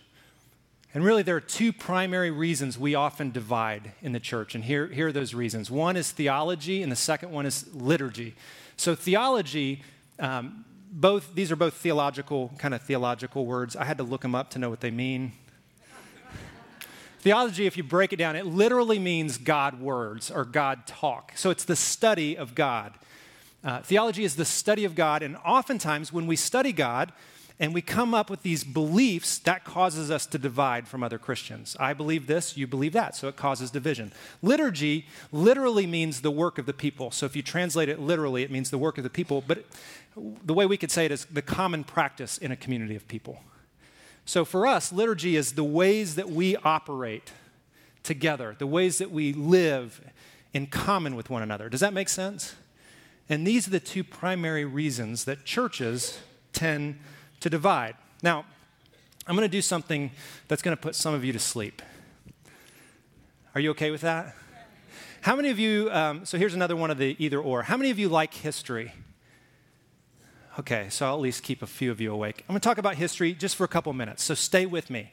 And 0.93 1.03
really, 1.03 1.23
there 1.23 1.35
are 1.35 1.41
two 1.41 1.73
primary 1.73 2.29
reasons 2.29 2.77
we 2.77 2.93
often 2.93 3.31
divide 3.31 3.93
in 4.03 4.11
the 4.11 4.19
church. 4.19 4.53
And 4.53 4.63
here, 4.63 4.85
here 4.87 5.07
are 5.07 5.11
those 5.11 5.33
reasons 5.33 5.71
one 5.71 5.95
is 5.95 6.11
theology, 6.11 6.83
and 6.83 6.91
the 6.91 6.95
second 6.95 7.31
one 7.31 7.47
is 7.47 7.73
liturgy. 7.73 8.35
So, 8.77 8.93
theology, 8.93 9.81
um, 10.19 10.65
both, 10.91 11.33
these 11.33 11.51
are 11.51 11.55
both 11.55 11.73
theological, 11.73 12.51
kind 12.59 12.75
of 12.75 12.81
theological 12.83 13.47
words. 13.47 13.75
I 13.75 13.85
had 13.85 13.97
to 13.97 14.03
look 14.03 14.21
them 14.21 14.35
up 14.35 14.51
to 14.51 14.59
know 14.59 14.69
what 14.69 14.81
they 14.81 14.91
mean. 14.91 15.31
Theology, 17.21 17.65
if 17.65 17.77
you 17.77 17.83
break 17.83 18.13
it 18.13 18.17
down, 18.17 18.35
it 18.35 18.45
literally 18.45 18.99
means 18.99 19.37
God 19.37 19.79
words 19.79 20.29
or 20.29 20.43
God 20.45 20.85
talk. 20.85 21.31
So 21.35 21.49
it's 21.49 21.63
the 21.63 21.75
study 21.75 22.37
of 22.37 22.53
God. 22.53 22.93
Uh, 23.63 23.79
theology 23.81 24.25
is 24.25 24.35
the 24.35 24.45
study 24.45 24.83
of 24.83 24.93
God, 24.93 25.23
and 25.23 25.37
oftentimes 25.37 26.11
when 26.11 26.27
we 26.27 26.35
study 26.35 26.73
God, 26.73 27.13
and 27.63 27.73
we 27.73 27.81
come 27.81 28.13
up 28.13 28.29
with 28.29 28.41
these 28.41 28.65
beliefs 28.65 29.39
that 29.39 29.63
causes 29.63 30.11
us 30.11 30.25
to 30.25 30.37
divide 30.37 30.85
from 30.85 31.01
other 31.01 31.17
Christians. 31.17 31.77
I 31.79 31.93
believe 31.93 32.27
this, 32.27 32.57
you 32.57 32.67
believe 32.67 32.91
that, 32.91 33.15
so 33.15 33.29
it 33.29 33.37
causes 33.37 33.71
division. 33.71 34.11
Liturgy 34.41 35.05
literally 35.31 35.87
means 35.87 36.19
the 36.19 36.29
work 36.29 36.57
of 36.57 36.65
the 36.65 36.73
people. 36.73 37.09
So 37.09 37.25
if 37.25 37.37
you 37.37 37.41
translate 37.41 37.87
it 37.87 38.01
literally, 38.01 38.43
it 38.43 38.51
means 38.51 38.69
the 38.69 38.77
work 38.77 38.97
of 38.97 39.05
the 39.05 39.09
people, 39.09 39.41
but 39.47 39.63
the 40.43 40.53
way 40.53 40.65
we 40.65 40.75
could 40.75 40.91
say 40.91 41.05
it 41.05 41.11
is 41.13 41.23
the 41.23 41.41
common 41.41 41.85
practice 41.85 42.37
in 42.37 42.51
a 42.51 42.57
community 42.57 42.97
of 42.97 43.07
people. 43.07 43.39
So 44.25 44.43
for 44.43 44.67
us, 44.67 44.91
liturgy 44.91 45.37
is 45.37 45.53
the 45.53 45.63
ways 45.63 46.15
that 46.15 46.29
we 46.29 46.57
operate 46.57 47.31
together, 48.03 48.57
the 48.59 48.67
ways 48.67 48.97
that 48.97 49.09
we 49.09 49.31
live 49.31 50.01
in 50.51 50.67
common 50.67 51.15
with 51.15 51.29
one 51.29 51.41
another. 51.41 51.69
Does 51.69 51.79
that 51.79 51.93
make 51.93 52.09
sense? 52.09 52.55
And 53.29 53.47
these 53.47 53.69
are 53.69 53.71
the 53.71 53.79
two 53.79 54.03
primary 54.03 54.65
reasons 54.65 55.23
that 55.23 55.45
churches 55.45 56.19
tend 56.51 56.99
to 57.43 57.49
divide. 57.49 57.95
Now, 58.21 58.45
I'm 59.27 59.35
going 59.35 59.47
to 59.47 59.51
do 59.51 59.61
something 59.61 60.11
that's 60.47 60.61
going 60.61 60.75
to 60.75 60.81
put 60.81 60.95
some 60.95 61.13
of 61.13 61.25
you 61.25 61.33
to 61.33 61.39
sleep. 61.39 61.81
Are 63.53 63.59
you 63.59 63.71
okay 63.71 63.91
with 63.91 63.99
that? 64.01 64.33
How 65.19 65.35
many 65.35 65.49
of 65.49 65.59
you, 65.59 65.89
um, 65.91 66.25
so 66.25 66.37
here's 66.37 66.53
another 66.53 66.77
one 66.77 66.89
of 66.89 66.97
the 66.97 67.17
either 67.19 67.41
or. 67.41 67.63
How 67.63 67.75
many 67.75 67.91
of 67.91 67.99
you 67.99 68.07
like 68.07 68.33
history? 68.33 68.93
Okay, 70.57 70.87
so 70.89 71.05
I'll 71.05 71.15
at 71.15 71.19
least 71.19 71.43
keep 71.43 71.61
a 71.61 71.67
few 71.67 71.91
of 71.91 71.99
you 71.99 72.13
awake. 72.13 72.45
I'm 72.47 72.53
going 72.53 72.61
to 72.61 72.63
talk 72.63 72.77
about 72.77 72.95
history 72.95 73.33
just 73.33 73.57
for 73.57 73.65
a 73.65 73.67
couple 73.67 73.91
minutes, 73.91 74.23
so 74.23 74.35
stay 74.35 74.65
with 74.65 74.89
me. 74.89 75.11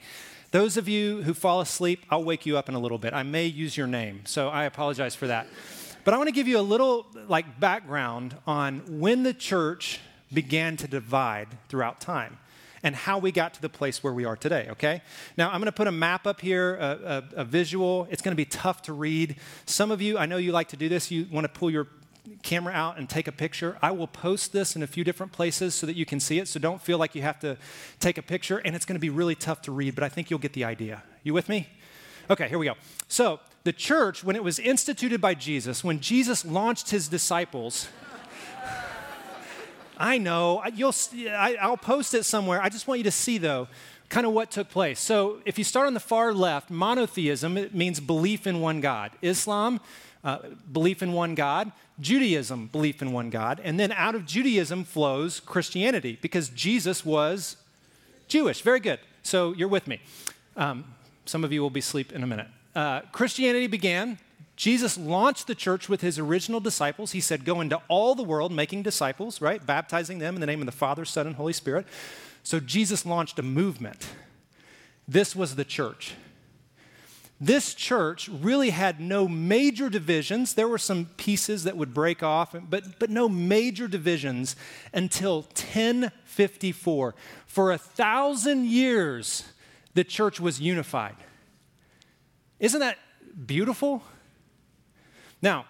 Those 0.52 0.76
of 0.76 0.88
you 0.88 1.22
who 1.22 1.34
fall 1.34 1.60
asleep, 1.60 2.06
I'll 2.10 2.22
wake 2.22 2.46
you 2.46 2.56
up 2.56 2.68
in 2.68 2.76
a 2.76 2.80
little 2.80 2.98
bit. 2.98 3.12
I 3.12 3.24
may 3.24 3.46
use 3.46 3.76
your 3.76 3.88
name, 3.88 4.20
so 4.24 4.48
I 4.50 4.64
apologize 4.66 5.16
for 5.16 5.26
that. 5.26 5.48
But 6.04 6.14
I 6.14 6.16
want 6.16 6.28
to 6.28 6.34
give 6.34 6.46
you 6.46 6.60
a 6.60 6.62
little 6.62 7.06
like 7.26 7.58
background 7.58 8.36
on 8.46 9.00
when 9.00 9.24
the 9.24 9.34
church 9.34 9.98
began 10.32 10.76
to 10.78 10.88
divide 10.88 11.48
throughout 11.68 12.00
time 12.00 12.38
and 12.82 12.94
how 12.94 13.18
we 13.18 13.30
got 13.30 13.54
to 13.54 13.62
the 13.62 13.68
place 13.68 14.02
where 14.02 14.12
we 14.12 14.24
are 14.24 14.36
today, 14.36 14.68
okay? 14.70 15.02
Now, 15.36 15.50
I'm 15.50 15.60
to 15.66 15.72
put 15.72 15.86
a 15.86 15.92
map 15.92 16.26
up 16.26 16.40
here, 16.40 16.76
a, 16.76 17.22
a, 17.36 17.40
a 17.40 17.44
visual. 17.44 18.06
It's 18.10 18.22
to 18.32 18.36
be 18.36 18.46
tough 18.46 18.82
to 18.82 18.92
read. 18.92 19.36
Some 19.66 19.90
of 19.90 20.00
you, 20.00 20.16
I 20.16 20.26
know 20.26 20.38
you 20.38 20.52
like 20.52 20.68
to 20.68 20.76
do 20.76 20.88
this, 20.88 21.10
you 21.10 21.26
want 21.30 21.44
to 21.44 21.48
pull 21.48 21.70
your 21.70 21.88
camera 22.42 22.72
out 22.72 22.98
and 22.98 23.08
take 23.08 23.28
a 23.28 23.32
picture. 23.32 23.76
I 23.82 23.90
will 23.90 24.06
post 24.06 24.52
this 24.52 24.76
in 24.76 24.82
a 24.82 24.86
few 24.86 25.04
different 25.04 25.32
places 25.32 25.74
so 25.74 25.86
that 25.86 25.96
you 25.96 26.06
can 26.06 26.20
see 26.20 26.38
it. 26.38 26.48
So 26.48 26.60
don't 26.60 26.80
feel 26.80 26.98
like 26.98 27.14
you 27.14 27.22
have 27.22 27.38
to 27.40 27.56
take 27.98 28.18
a 28.18 28.22
picture, 28.22 28.58
and 28.58 28.74
it's 28.74 28.84
to 28.96 29.00
be 29.00 29.10
really 29.10 29.34
tough 29.34 29.62
to 29.62 29.72
read, 29.72 29.94
but 29.94 30.04
I 30.04 30.08
think 30.08 30.30
you'll 30.30 30.38
get 30.38 30.52
the 30.52 30.64
idea. 30.64 31.02
You 31.22 31.34
with 31.34 31.48
me? 31.48 31.68
Okay, 32.30 32.48
here 32.48 32.58
we 32.58 32.66
go. 32.66 32.74
So, 33.08 33.40
the 33.64 33.72
church, 33.74 34.24
when 34.24 34.36
it 34.36 34.44
was 34.44 34.58
instituted 34.58 35.20
by 35.20 35.34
Jesus, 35.34 35.84
when 35.84 36.00
Jesus 36.00 36.46
launched 36.46 36.90
his 36.90 37.08
disciples, 37.08 37.88
I 40.00 40.16
know, 40.16 40.64
you'll, 40.74 40.94
I'll 41.30 41.76
post 41.76 42.14
it 42.14 42.24
somewhere. 42.24 42.60
I 42.62 42.70
just 42.70 42.88
want 42.88 42.98
you 42.98 43.04
to 43.04 43.10
see, 43.10 43.36
though, 43.36 43.68
kind 44.08 44.26
of 44.26 44.32
what 44.32 44.50
took 44.50 44.70
place. 44.70 44.98
So, 44.98 45.40
if 45.44 45.58
you 45.58 45.64
start 45.64 45.86
on 45.86 45.92
the 45.92 46.00
far 46.00 46.32
left, 46.32 46.70
monotheism, 46.70 47.58
it 47.58 47.74
means 47.74 48.00
belief 48.00 48.46
in 48.46 48.62
one 48.62 48.80
God. 48.80 49.10
Islam, 49.20 49.78
uh, 50.24 50.38
belief 50.72 51.02
in 51.02 51.12
one 51.12 51.34
God. 51.34 51.70
Judaism, 52.00 52.68
belief 52.68 53.02
in 53.02 53.12
one 53.12 53.28
God. 53.28 53.60
And 53.62 53.78
then 53.78 53.92
out 53.92 54.14
of 54.14 54.24
Judaism 54.24 54.84
flows 54.84 55.38
Christianity 55.38 56.18
because 56.22 56.48
Jesus 56.48 57.04
was 57.04 57.56
Jewish. 58.26 58.62
Very 58.62 58.80
good. 58.80 59.00
So 59.22 59.52
you're 59.52 59.68
with 59.68 59.86
me. 59.86 60.00
Um, 60.56 60.84
some 61.26 61.44
of 61.44 61.52
you 61.52 61.60
will 61.60 61.68
be 61.68 61.80
asleep 61.80 62.10
in 62.10 62.22
a 62.22 62.26
minute. 62.26 62.48
Uh, 62.74 63.02
Christianity 63.12 63.66
began. 63.66 64.18
Jesus 64.60 64.98
launched 64.98 65.46
the 65.46 65.54
church 65.54 65.88
with 65.88 66.02
his 66.02 66.18
original 66.18 66.60
disciples. 66.60 67.12
He 67.12 67.22
said, 67.22 67.46
Go 67.46 67.62
into 67.62 67.80
all 67.88 68.14
the 68.14 68.22
world 68.22 68.52
making 68.52 68.82
disciples, 68.82 69.40
right? 69.40 69.64
Baptizing 69.64 70.18
them 70.18 70.34
in 70.34 70.40
the 70.42 70.46
name 70.46 70.60
of 70.60 70.66
the 70.66 70.72
Father, 70.72 71.06
Son, 71.06 71.26
and 71.26 71.36
Holy 71.36 71.54
Spirit. 71.54 71.86
So 72.42 72.60
Jesus 72.60 73.06
launched 73.06 73.38
a 73.38 73.42
movement. 73.42 74.06
This 75.08 75.34
was 75.34 75.56
the 75.56 75.64
church. 75.64 76.12
This 77.40 77.72
church 77.72 78.28
really 78.28 78.68
had 78.68 79.00
no 79.00 79.26
major 79.26 79.88
divisions. 79.88 80.52
There 80.52 80.68
were 80.68 80.76
some 80.76 81.06
pieces 81.16 81.64
that 81.64 81.78
would 81.78 81.94
break 81.94 82.22
off, 82.22 82.54
but, 82.68 82.98
but 82.98 83.08
no 83.08 83.30
major 83.30 83.88
divisions 83.88 84.56
until 84.92 85.36
1054. 85.36 87.14
For 87.46 87.72
a 87.72 87.78
thousand 87.78 88.66
years, 88.66 89.44
the 89.94 90.04
church 90.04 90.38
was 90.38 90.60
unified. 90.60 91.16
Isn't 92.58 92.80
that 92.80 92.98
beautiful? 93.46 94.02
Now, 95.42 95.66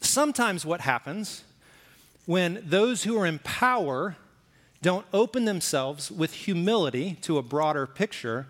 sometimes 0.00 0.64
what 0.64 0.82
happens 0.82 1.44
when 2.26 2.62
those 2.64 3.04
who 3.04 3.18
are 3.18 3.26
in 3.26 3.38
power 3.40 4.16
don't 4.80 5.06
open 5.12 5.44
themselves 5.44 6.10
with 6.10 6.32
humility 6.32 7.16
to 7.22 7.38
a 7.38 7.42
broader 7.42 7.86
picture 7.86 8.46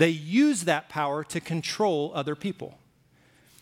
they 0.00 0.08
use 0.08 0.64
that 0.64 0.88
power 0.88 1.22
to 1.24 1.40
control 1.40 2.10
other 2.14 2.34
people. 2.34 2.78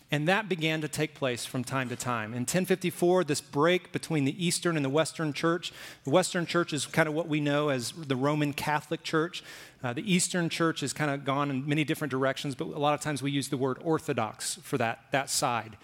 And 0.09 0.25
that 0.29 0.47
began 0.47 0.79
to 0.79 0.87
take 0.87 1.13
place 1.13 1.45
from 1.45 1.65
time 1.65 1.89
to 1.89 1.97
time. 1.97 2.31
In 2.31 2.43
1054, 2.43 3.25
this 3.25 3.41
break 3.41 3.91
between 3.91 4.23
the 4.23 4.43
Eastern 4.43 4.77
and 4.77 4.85
the 4.85 4.89
Western 4.89 5.33
Church. 5.33 5.73
The 6.05 6.11
Western 6.11 6.45
Church 6.45 6.71
is 6.71 6.85
kind 6.85 7.09
of 7.09 7.13
what 7.13 7.27
we 7.27 7.41
know 7.41 7.67
as 7.67 7.91
the 7.91 8.15
Roman 8.15 8.53
Catholic 8.53 9.03
Church. 9.03 9.43
Uh, 9.83 9.91
the 9.91 10.11
Eastern 10.11 10.47
Church 10.47 10.79
has 10.79 10.93
kind 10.93 11.11
of 11.11 11.25
gone 11.25 11.49
in 11.49 11.67
many 11.67 11.83
different 11.83 12.09
directions, 12.09 12.55
but 12.55 12.67
a 12.67 12.79
lot 12.79 12.93
of 12.93 13.01
times 13.01 13.21
we 13.21 13.31
use 13.31 13.49
the 13.49 13.57
word 13.57 13.77
Orthodox 13.83 14.55
for 14.63 14.77
that, 14.77 15.01
that 15.11 15.29
side. 15.29 15.75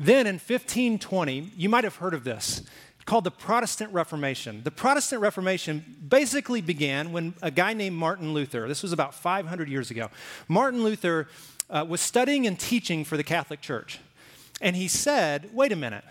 Then 0.00 0.26
in 0.26 0.36
1520, 0.36 1.52
you 1.58 1.68
might 1.68 1.84
have 1.84 1.96
heard 1.96 2.14
of 2.14 2.24
this 2.24 2.62
called 3.04 3.24
the 3.24 3.30
Protestant 3.30 3.92
Reformation. 3.92 4.62
The 4.62 4.70
Protestant 4.70 5.20
Reformation 5.20 5.84
basically 6.08 6.62
began 6.62 7.12
when 7.12 7.34
a 7.42 7.50
guy 7.50 7.74
named 7.74 7.96
Martin 7.96 8.32
Luther, 8.32 8.66
this 8.66 8.82
was 8.82 8.92
about 8.92 9.14
500 9.14 9.68
years 9.68 9.90
ago, 9.90 10.08
Martin 10.48 10.84
Luther 10.84 11.28
uh, 11.68 11.84
was 11.86 12.00
studying 12.00 12.46
and 12.46 12.58
teaching 12.58 13.04
for 13.04 13.18
the 13.18 13.24
Catholic 13.24 13.60
Church. 13.60 13.98
And 14.62 14.74
he 14.74 14.88
said, 14.88 15.50
wait 15.52 15.70
a 15.72 15.76
minute, 15.76 16.04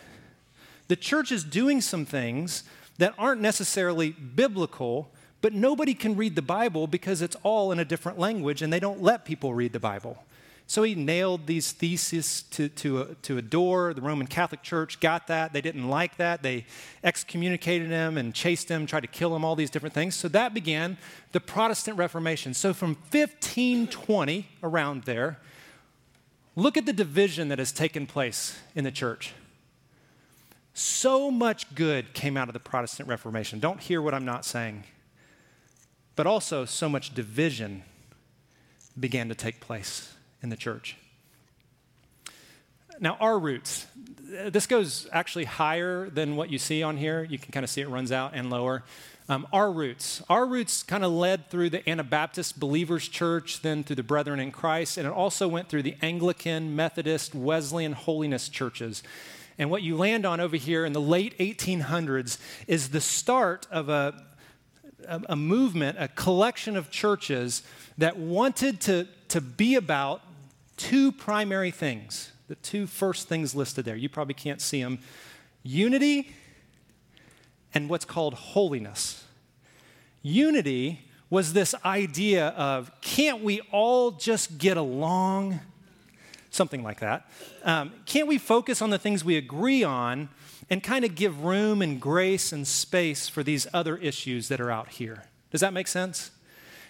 the 0.88 0.96
church 0.96 1.32
is 1.32 1.44
doing 1.44 1.82
some 1.82 2.06
things 2.06 2.64
that 2.98 3.14
aren't 3.18 3.42
necessarily 3.42 4.12
biblical, 4.12 5.10
but 5.42 5.54
nobody 5.54 5.96
can 5.96 6.16
read 6.16 6.36
the 6.36 6.42
Bible 6.44 6.86
because 6.86 7.24
it's 7.24 7.38
all 7.44 7.72
in 7.72 7.80
a 7.80 7.86
different 7.86 8.20
language 8.20 8.62
and 8.62 8.72
they 8.72 8.80
don't 8.80 9.02
let 9.02 9.26
people 9.26 9.54
read 9.54 9.74
the 9.74 9.80
Bible. 9.80 10.24
So 10.70 10.84
he 10.84 10.94
nailed 10.94 11.48
these 11.48 11.72
theses 11.72 12.44
to, 12.52 12.70
to, 12.70 13.02
a, 13.02 13.16
to 13.24 13.40
a 13.40 13.42
door. 13.42 13.92
The 13.92 14.04
Roman 14.04 14.28
Catholic 14.28 14.62
Church 14.62 15.00
got 15.00 15.26
that. 15.26 15.52
They 15.52 15.62
didn't 15.62 15.90
like 15.90 16.18
that. 16.18 16.44
They 16.44 16.68
excommunicated 17.04 17.90
him 17.90 18.20
and 18.20 18.36
chased 18.36 18.70
him, 18.70 18.86
tried 18.86 19.00
to 19.00 19.08
kill 19.08 19.36
him, 19.36 19.44
all 19.44 19.56
these 19.56 19.72
different 19.72 19.96
things. 19.96 20.14
So 20.14 20.28
that 20.28 20.54
began 20.54 21.00
the 21.32 21.40
Protestant 21.40 21.98
Reformation. 21.98 22.54
So 22.54 22.76
from 22.76 22.90
1520, 23.10 24.48
around 24.62 25.06
there, 25.06 25.40
look 26.56 26.78
at 26.78 26.86
the 26.86 26.94
division 26.94 27.48
that 27.48 27.58
has 27.58 27.72
taken 27.72 28.06
place 28.06 28.56
in 28.76 28.84
the 28.84 28.92
church. 28.92 29.34
So 30.76 31.32
much 31.32 31.74
good 31.74 32.14
came 32.14 32.38
out 32.38 32.48
of 32.48 32.54
the 32.54 32.60
Protestant 32.60 33.10
Reformation. 33.10 33.60
Don't 33.60 33.80
hear 33.80 34.04
what 34.04 34.14
I'm 34.14 34.26
not 34.26 34.46
saying. 34.46 34.84
But 36.16 36.28
also, 36.28 36.64
so 36.66 36.88
much 36.88 37.16
division 37.16 37.82
began 39.00 39.30
to 39.30 39.36
take 39.36 39.60
place 39.62 40.14
in 40.42 40.50
the 40.50 40.56
church. 40.56 40.98
Now, 43.02 43.18
our 43.22 43.40
roots, 43.40 43.88
this 44.22 44.68
goes 44.68 45.08
actually 45.14 45.46
higher 45.46 46.10
than 46.10 46.36
what 46.36 46.50
you 46.50 46.60
see 46.60 46.84
on 46.84 46.98
here. 46.98 47.24
You 47.24 47.40
can 47.40 47.52
kind 47.52 47.64
of 47.64 47.70
see 47.70 47.82
it 47.82 47.88
runs 47.88 48.12
out 48.12 48.32
and 48.34 48.50
lower. 48.50 48.84
Um, 49.30 49.48
our 49.54 49.72
roots. 49.72 50.24
Our 50.28 50.46
roots 50.46 50.84
kind 50.84 51.06
of 51.06 51.12
led 51.12 51.50
through 51.50 51.70
the 51.70 51.88
Anabaptist 51.88 52.60
Believers 52.60 53.08
Church, 53.08 53.62
then 53.62 53.84
through 53.84 53.98
the 53.98 54.04
Brethren 54.04 54.40
in 54.40 54.52
Christ, 54.52 54.98
and 54.98 55.06
it 55.06 55.14
also 55.14 55.48
went 55.48 55.70
through 55.70 55.84
the 55.84 55.96
Anglican, 56.02 56.76
Methodist, 56.76 57.36
Wesleyan 57.36 57.94
holiness 57.94 58.50
churches. 58.50 59.04
And 59.60 59.70
what 59.70 59.84
you 59.84 59.96
land 59.96 60.26
on 60.26 60.40
over 60.40 60.58
here 60.58 60.84
in 60.84 60.94
the 60.94 61.02
late 61.02 61.38
1800s 61.38 62.40
is 62.66 62.90
the 62.90 63.02
start 63.02 63.68
of 63.70 63.88
a, 63.88 64.24
a, 65.08 65.22
a 65.30 65.36
movement, 65.36 65.98
a 66.00 66.08
collection 66.08 66.76
of 66.76 66.90
churches 66.90 67.62
that 67.98 68.18
wanted 68.18 68.82
to, 68.82 69.08
to 69.28 69.42
be 69.42 69.76
about 69.76 70.22
two 70.80 71.12
primary 71.12 71.72
things, 71.72 72.32
the 72.48 72.56
two 72.56 72.88
first 72.88 73.28
things 73.28 73.54
listed 73.54 73.86
there. 73.86 73.98
You 73.98 74.10
probably 74.10 74.34
can't 74.34 74.62
see 74.62 74.82
them 74.82 75.00
unity 75.62 76.34
and 77.74 77.90
what's 77.90 78.06
called 78.06 78.34
holiness. 78.34 79.26
Unity 80.24 81.06
was 81.30 81.54
this 81.54 81.76
idea 81.86 82.48
of 82.50 82.92
can't 83.02 83.44
we 83.44 83.60
all 83.72 84.12
just 84.12 84.58
get 84.58 84.78
along? 84.78 85.60
Something 86.50 86.82
like 86.82 87.02
that. 87.02 87.30
Um, 87.64 87.92
can't 88.06 88.28
we 88.28 88.38
focus 88.38 88.82
on 88.82 88.90
the 88.90 88.98
things 88.98 89.24
we 89.24 89.36
agree 89.38 89.84
on 89.84 90.30
and 90.70 90.82
kind 90.82 91.04
of 91.04 91.14
give 91.14 91.44
room 91.44 91.82
and 91.82 92.02
grace 92.02 92.52
and 92.52 92.66
space 92.66 93.28
for 93.28 93.44
these 93.44 93.68
other 93.74 93.98
issues 93.98 94.48
that 94.48 94.62
are 94.62 94.72
out 94.72 94.90
here? 94.90 95.24
Does 95.52 95.62
that 95.62 95.74
make 95.74 95.88
sense? 95.88 96.32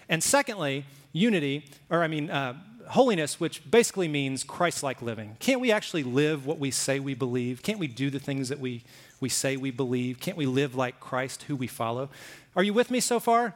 And 0.08 0.22
secondly, 0.22 0.86
unity, 1.12 1.66
or 1.90 2.02
I 2.02 2.08
mean, 2.08 2.30
uh, 2.30 2.54
holiness, 2.90 3.38
which 3.38 3.70
basically 3.70 4.08
means 4.08 4.42
Christ 4.42 4.82
like 4.82 5.00
living. 5.00 5.36
Can't 5.38 5.60
we 5.60 5.70
actually 5.70 6.02
live 6.02 6.44
what 6.44 6.58
we 6.58 6.70
say 6.70 6.98
we 6.98 7.14
believe? 7.14 7.62
Can't 7.62 7.78
we 7.78 7.86
do 7.86 8.10
the 8.10 8.18
things 8.18 8.48
that 8.48 8.58
we, 8.58 8.82
we 9.20 9.28
say 9.28 9.56
we 9.56 9.70
believe? 9.70 10.18
Can't 10.18 10.36
we 10.36 10.46
live 10.46 10.74
like 10.74 10.98
Christ, 10.98 11.44
who 11.44 11.54
we 11.54 11.66
follow? 11.66 12.10
Are 12.56 12.62
you 12.64 12.74
with 12.74 12.90
me 12.90 12.98
so 13.00 13.20
far? 13.20 13.54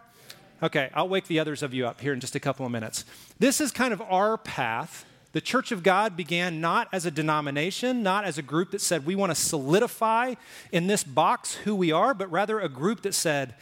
Okay, 0.62 0.88
I'll 0.94 1.08
wake 1.08 1.26
the 1.26 1.40
others 1.40 1.62
of 1.62 1.74
you 1.74 1.86
up 1.86 2.00
here 2.00 2.12
in 2.12 2.20
just 2.20 2.36
a 2.36 2.40
couple 2.40 2.64
of 2.64 2.70
minutes. 2.70 3.04
This 3.38 3.60
is 3.60 3.72
kind 3.72 3.92
of 3.92 4.00
our 4.02 4.38
path. 4.38 5.04
The 5.32 5.40
Church 5.40 5.72
of 5.72 5.82
God 5.82 6.16
began 6.16 6.60
not 6.60 6.88
as 6.92 7.04
a 7.04 7.10
denomination, 7.10 8.04
not 8.04 8.24
as 8.24 8.38
a 8.38 8.42
group 8.42 8.70
that 8.70 8.80
said 8.80 9.04
we 9.04 9.16
want 9.16 9.30
to 9.30 9.34
solidify 9.34 10.34
in 10.70 10.86
this 10.86 11.02
box 11.02 11.56
who 11.56 11.74
we 11.74 11.90
are, 11.90 12.14
but 12.14 12.30
rather 12.30 12.60
a 12.60 12.68
group 12.68 13.02
that 13.02 13.14
said 13.14 13.56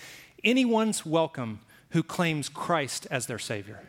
anyone's 0.44 1.06
welcome 1.06 1.60
who 1.90 2.02
claims 2.02 2.50
Christ 2.50 3.06
as 3.10 3.26
their 3.26 3.38
Savior. 3.38 3.80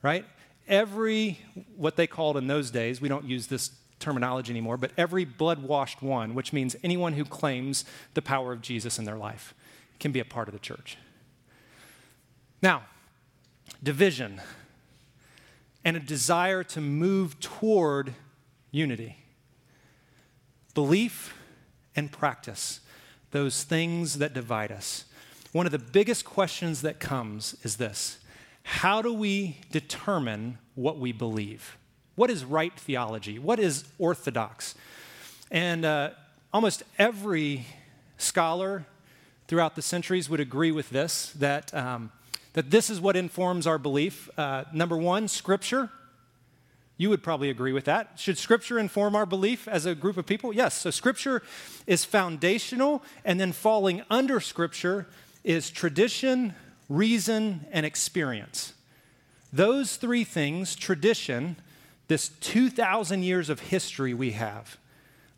Right? 0.00 0.24
Every, 0.68 1.40
what 1.76 1.96
they 1.96 2.06
called 2.06 2.36
in 2.36 2.46
those 2.46 2.70
days, 2.70 3.00
we 3.00 3.08
don't 3.08 3.24
use 3.24 3.46
this 3.46 3.70
terminology 3.98 4.52
anymore, 4.52 4.76
but 4.76 4.90
every 4.96 5.24
blood 5.24 5.62
washed 5.62 6.02
one, 6.02 6.34
which 6.34 6.52
means 6.52 6.74
anyone 6.82 7.12
who 7.12 7.24
claims 7.24 7.84
the 8.14 8.22
power 8.22 8.52
of 8.52 8.60
Jesus 8.60 8.98
in 8.98 9.04
their 9.04 9.16
life, 9.16 9.54
can 10.00 10.10
be 10.12 10.20
a 10.20 10.24
part 10.24 10.48
of 10.48 10.54
the 10.54 10.60
church. 10.60 10.98
Now, 12.60 12.82
division 13.82 14.40
and 15.84 15.96
a 15.96 16.00
desire 16.00 16.64
to 16.64 16.80
move 16.80 17.38
toward 17.40 18.14
unity. 18.70 19.18
belief 20.74 21.36
and 21.94 22.10
practice, 22.10 22.80
those 23.30 23.62
things 23.64 24.18
that 24.18 24.32
divide 24.32 24.72
us. 24.72 25.04
One 25.52 25.66
of 25.66 25.72
the 25.72 25.78
biggest 25.78 26.24
questions 26.24 26.82
that 26.82 27.00
comes 27.00 27.56
is 27.62 27.76
this 27.76 28.18
How 28.62 29.02
do 29.02 29.12
we 29.12 29.58
determine 29.70 30.58
what 30.74 30.98
we 30.98 31.12
believe? 31.12 31.76
What 32.14 32.30
is 32.30 32.44
right 32.44 32.78
theology? 32.78 33.38
What 33.38 33.58
is 33.58 33.84
orthodox? 33.98 34.74
And 35.50 35.84
uh, 35.84 36.10
almost 36.52 36.82
every 36.98 37.66
scholar 38.18 38.86
throughout 39.48 39.76
the 39.76 39.82
centuries 39.82 40.30
would 40.30 40.40
agree 40.40 40.70
with 40.70 40.90
this 40.90 41.32
that, 41.32 41.74
um, 41.74 42.12
that 42.52 42.70
this 42.70 42.88
is 42.88 43.00
what 43.00 43.16
informs 43.16 43.66
our 43.66 43.78
belief. 43.78 44.30
Uh, 44.38 44.64
number 44.72 44.96
one, 44.96 45.28
Scripture. 45.28 45.90
You 46.98 47.08
would 47.08 47.22
probably 47.22 47.50
agree 47.50 47.72
with 47.72 47.86
that. 47.86 48.12
Should 48.16 48.38
Scripture 48.38 48.78
inform 48.78 49.16
our 49.16 49.26
belief 49.26 49.66
as 49.66 49.86
a 49.86 49.94
group 49.94 50.16
of 50.16 50.26
people? 50.26 50.52
Yes. 50.52 50.74
So 50.74 50.90
Scripture 50.90 51.42
is 51.86 52.04
foundational, 52.04 53.02
and 53.24 53.40
then 53.40 53.50
falling 53.50 54.02
under 54.08 54.38
Scripture 54.38 55.08
is 55.42 55.70
tradition, 55.70 56.54
reason, 56.92 57.66
and 57.72 57.86
experience. 57.86 58.74
Those 59.52 59.96
three 59.96 60.24
things, 60.24 60.74
tradition, 60.74 61.56
this 62.08 62.28
2,000 62.40 63.22
years 63.22 63.48
of 63.48 63.60
history 63.60 64.14
we 64.14 64.32
have, 64.32 64.76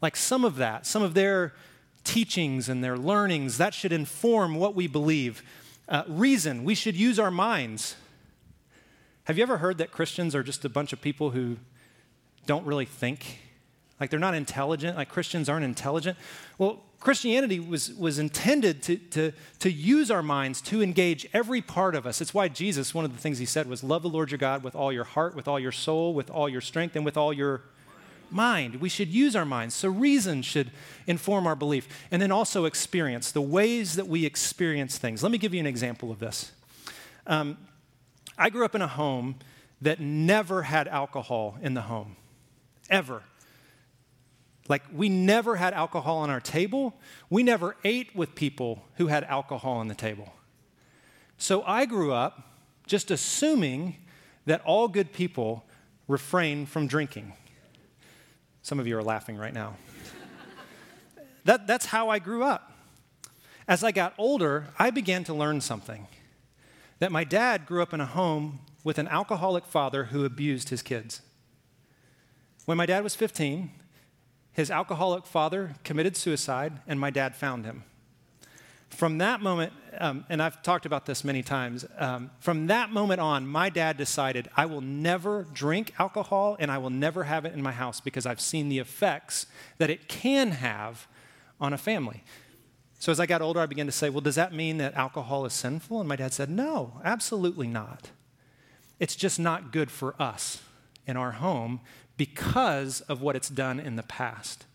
like 0.02 0.16
some 0.16 0.44
of 0.44 0.56
that, 0.56 0.86
some 0.86 1.02
of 1.02 1.14
their 1.14 1.54
teachings 2.02 2.68
and 2.68 2.82
their 2.82 2.96
learnings, 2.96 3.58
that 3.58 3.74
should 3.74 3.92
inform 3.92 4.56
what 4.56 4.74
we 4.74 4.86
believe. 4.86 5.42
Uh, 5.88 6.02
reason, 6.08 6.64
we 6.64 6.74
should 6.74 6.96
use 6.96 7.18
our 7.18 7.30
minds. 7.30 7.96
Have 9.24 9.38
you 9.38 9.42
ever 9.42 9.58
heard 9.58 9.78
that 9.78 9.90
Christians 9.90 10.34
are 10.34 10.42
just 10.42 10.64
a 10.64 10.68
bunch 10.68 10.92
of 10.92 11.00
people 11.00 11.30
who 11.30 11.56
don't 12.46 12.66
really 12.66 12.84
think? 12.84 13.38
Like 14.00 14.10
they're 14.10 14.20
not 14.20 14.34
intelligent, 14.34 14.96
like 14.96 15.08
Christians 15.08 15.48
aren't 15.48 15.64
intelligent? 15.64 16.18
Well, 16.58 16.82
Christianity 17.04 17.60
was, 17.60 17.92
was 17.92 18.18
intended 18.18 18.82
to, 18.84 18.96
to, 18.96 19.32
to 19.58 19.70
use 19.70 20.10
our 20.10 20.22
minds 20.22 20.62
to 20.62 20.82
engage 20.82 21.28
every 21.34 21.60
part 21.60 21.94
of 21.94 22.06
us. 22.06 22.22
It's 22.22 22.32
why 22.32 22.48
Jesus, 22.48 22.94
one 22.94 23.04
of 23.04 23.12
the 23.12 23.20
things 23.20 23.36
he 23.36 23.44
said 23.44 23.68
was, 23.68 23.84
Love 23.84 24.00
the 24.02 24.08
Lord 24.08 24.30
your 24.30 24.38
God 24.38 24.62
with 24.62 24.74
all 24.74 24.90
your 24.90 25.04
heart, 25.04 25.36
with 25.36 25.46
all 25.46 25.60
your 25.60 25.70
soul, 25.70 26.14
with 26.14 26.30
all 26.30 26.48
your 26.48 26.62
strength, 26.62 26.96
and 26.96 27.04
with 27.04 27.18
all 27.18 27.30
your 27.30 27.60
mind. 28.30 28.76
We 28.76 28.88
should 28.88 29.08
use 29.08 29.36
our 29.36 29.44
minds. 29.44 29.74
So, 29.74 29.90
reason 29.90 30.40
should 30.40 30.70
inform 31.06 31.46
our 31.46 31.54
belief. 31.54 31.86
And 32.10 32.22
then 32.22 32.32
also 32.32 32.64
experience, 32.64 33.30
the 33.32 33.42
ways 33.42 33.96
that 33.96 34.08
we 34.08 34.24
experience 34.24 34.96
things. 34.96 35.22
Let 35.22 35.30
me 35.30 35.36
give 35.36 35.52
you 35.52 35.60
an 35.60 35.66
example 35.66 36.10
of 36.10 36.20
this. 36.20 36.52
Um, 37.26 37.58
I 38.38 38.48
grew 38.48 38.64
up 38.64 38.74
in 38.74 38.80
a 38.80 38.88
home 38.88 39.36
that 39.82 40.00
never 40.00 40.62
had 40.62 40.88
alcohol 40.88 41.58
in 41.60 41.74
the 41.74 41.82
home, 41.82 42.16
ever. 42.88 43.24
Like, 44.68 44.82
we 44.92 45.08
never 45.08 45.56
had 45.56 45.74
alcohol 45.74 46.18
on 46.18 46.30
our 46.30 46.40
table. 46.40 46.94
We 47.28 47.42
never 47.42 47.76
ate 47.84 48.16
with 48.16 48.34
people 48.34 48.84
who 48.96 49.08
had 49.08 49.24
alcohol 49.24 49.74
on 49.74 49.88
the 49.88 49.94
table. 49.94 50.32
So 51.36 51.62
I 51.64 51.84
grew 51.84 52.12
up 52.12 52.54
just 52.86 53.10
assuming 53.10 53.96
that 54.46 54.62
all 54.62 54.88
good 54.88 55.12
people 55.12 55.64
refrain 56.08 56.66
from 56.66 56.86
drinking. 56.86 57.32
Some 58.62 58.80
of 58.80 58.86
you 58.86 58.96
are 58.96 59.02
laughing 59.02 59.36
right 59.36 59.52
now. 59.52 59.76
that, 61.44 61.66
that's 61.66 61.86
how 61.86 62.08
I 62.08 62.18
grew 62.18 62.42
up. 62.42 62.72
As 63.66 63.82
I 63.82 63.92
got 63.92 64.14
older, 64.18 64.68
I 64.78 64.90
began 64.90 65.24
to 65.24 65.34
learn 65.34 65.60
something 65.60 66.06
that 66.98 67.12
my 67.12 67.24
dad 67.24 67.66
grew 67.66 67.82
up 67.82 67.92
in 67.92 68.00
a 68.00 68.06
home 68.06 68.60
with 68.82 68.98
an 68.98 69.08
alcoholic 69.08 69.64
father 69.64 70.04
who 70.04 70.24
abused 70.24 70.68
his 70.68 70.82
kids. 70.82 71.22
When 72.66 72.78
my 72.78 72.86
dad 72.86 73.02
was 73.02 73.14
15, 73.14 73.70
his 74.54 74.70
alcoholic 74.70 75.26
father 75.26 75.74
committed 75.84 76.16
suicide, 76.16 76.80
and 76.86 76.98
my 76.98 77.10
dad 77.10 77.34
found 77.36 77.66
him. 77.66 77.84
From 78.88 79.18
that 79.18 79.42
moment, 79.42 79.72
um, 79.98 80.24
and 80.28 80.40
I've 80.40 80.62
talked 80.62 80.86
about 80.86 81.04
this 81.04 81.24
many 81.24 81.42
times, 81.42 81.84
um, 81.98 82.30
from 82.38 82.68
that 82.68 82.90
moment 82.90 83.20
on, 83.20 83.46
my 83.46 83.68
dad 83.68 83.96
decided 83.96 84.48
I 84.56 84.66
will 84.66 84.80
never 84.80 85.42
drink 85.52 85.92
alcohol 85.98 86.56
and 86.60 86.70
I 86.70 86.78
will 86.78 86.90
never 86.90 87.24
have 87.24 87.44
it 87.44 87.52
in 87.52 87.62
my 87.62 87.72
house 87.72 88.00
because 88.00 88.24
I've 88.24 88.40
seen 88.40 88.68
the 88.68 88.78
effects 88.78 89.46
that 89.78 89.90
it 89.90 90.06
can 90.08 90.52
have 90.52 91.08
on 91.60 91.72
a 91.72 91.78
family. 91.78 92.22
So 93.00 93.10
as 93.10 93.18
I 93.18 93.26
got 93.26 93.42
older, 93.42 93.58
I 93.58 93.66
began 93.66 93.86
to 93.86 93.92
say, 93.92 94.08
well, 94.08 94.20
does 94.20 94.36
that 94.36 94.54
mean 94.54 94.78
that 94.78 94.94
alcohol 94.94 95.44
is 95.44 95.52
sinful? 95.52 95.98
And 95.98 96.08
my 96.08 96.16
dad 96.16 96.32
said, 96.32 96.48
no, 96.48 97.00
absolutely 97.04 97.66
not. 97.66 98.10
It's 99.00 99.16
just 99.16 99.40
not 99.40 99.72
good 99.72 99.90
for 99.90 100.14
us 100.22 100.62
in 101.06 101.16
our 101.16 101.32
home 101.32 101.80
because 102.16 103.00
of 103.02 103.20
what 103.20 103.36
it's 103.36 103.48
done 103.48 103.80
in 103.80 103.96
the 103.96 104.02
past, 104.02 104.66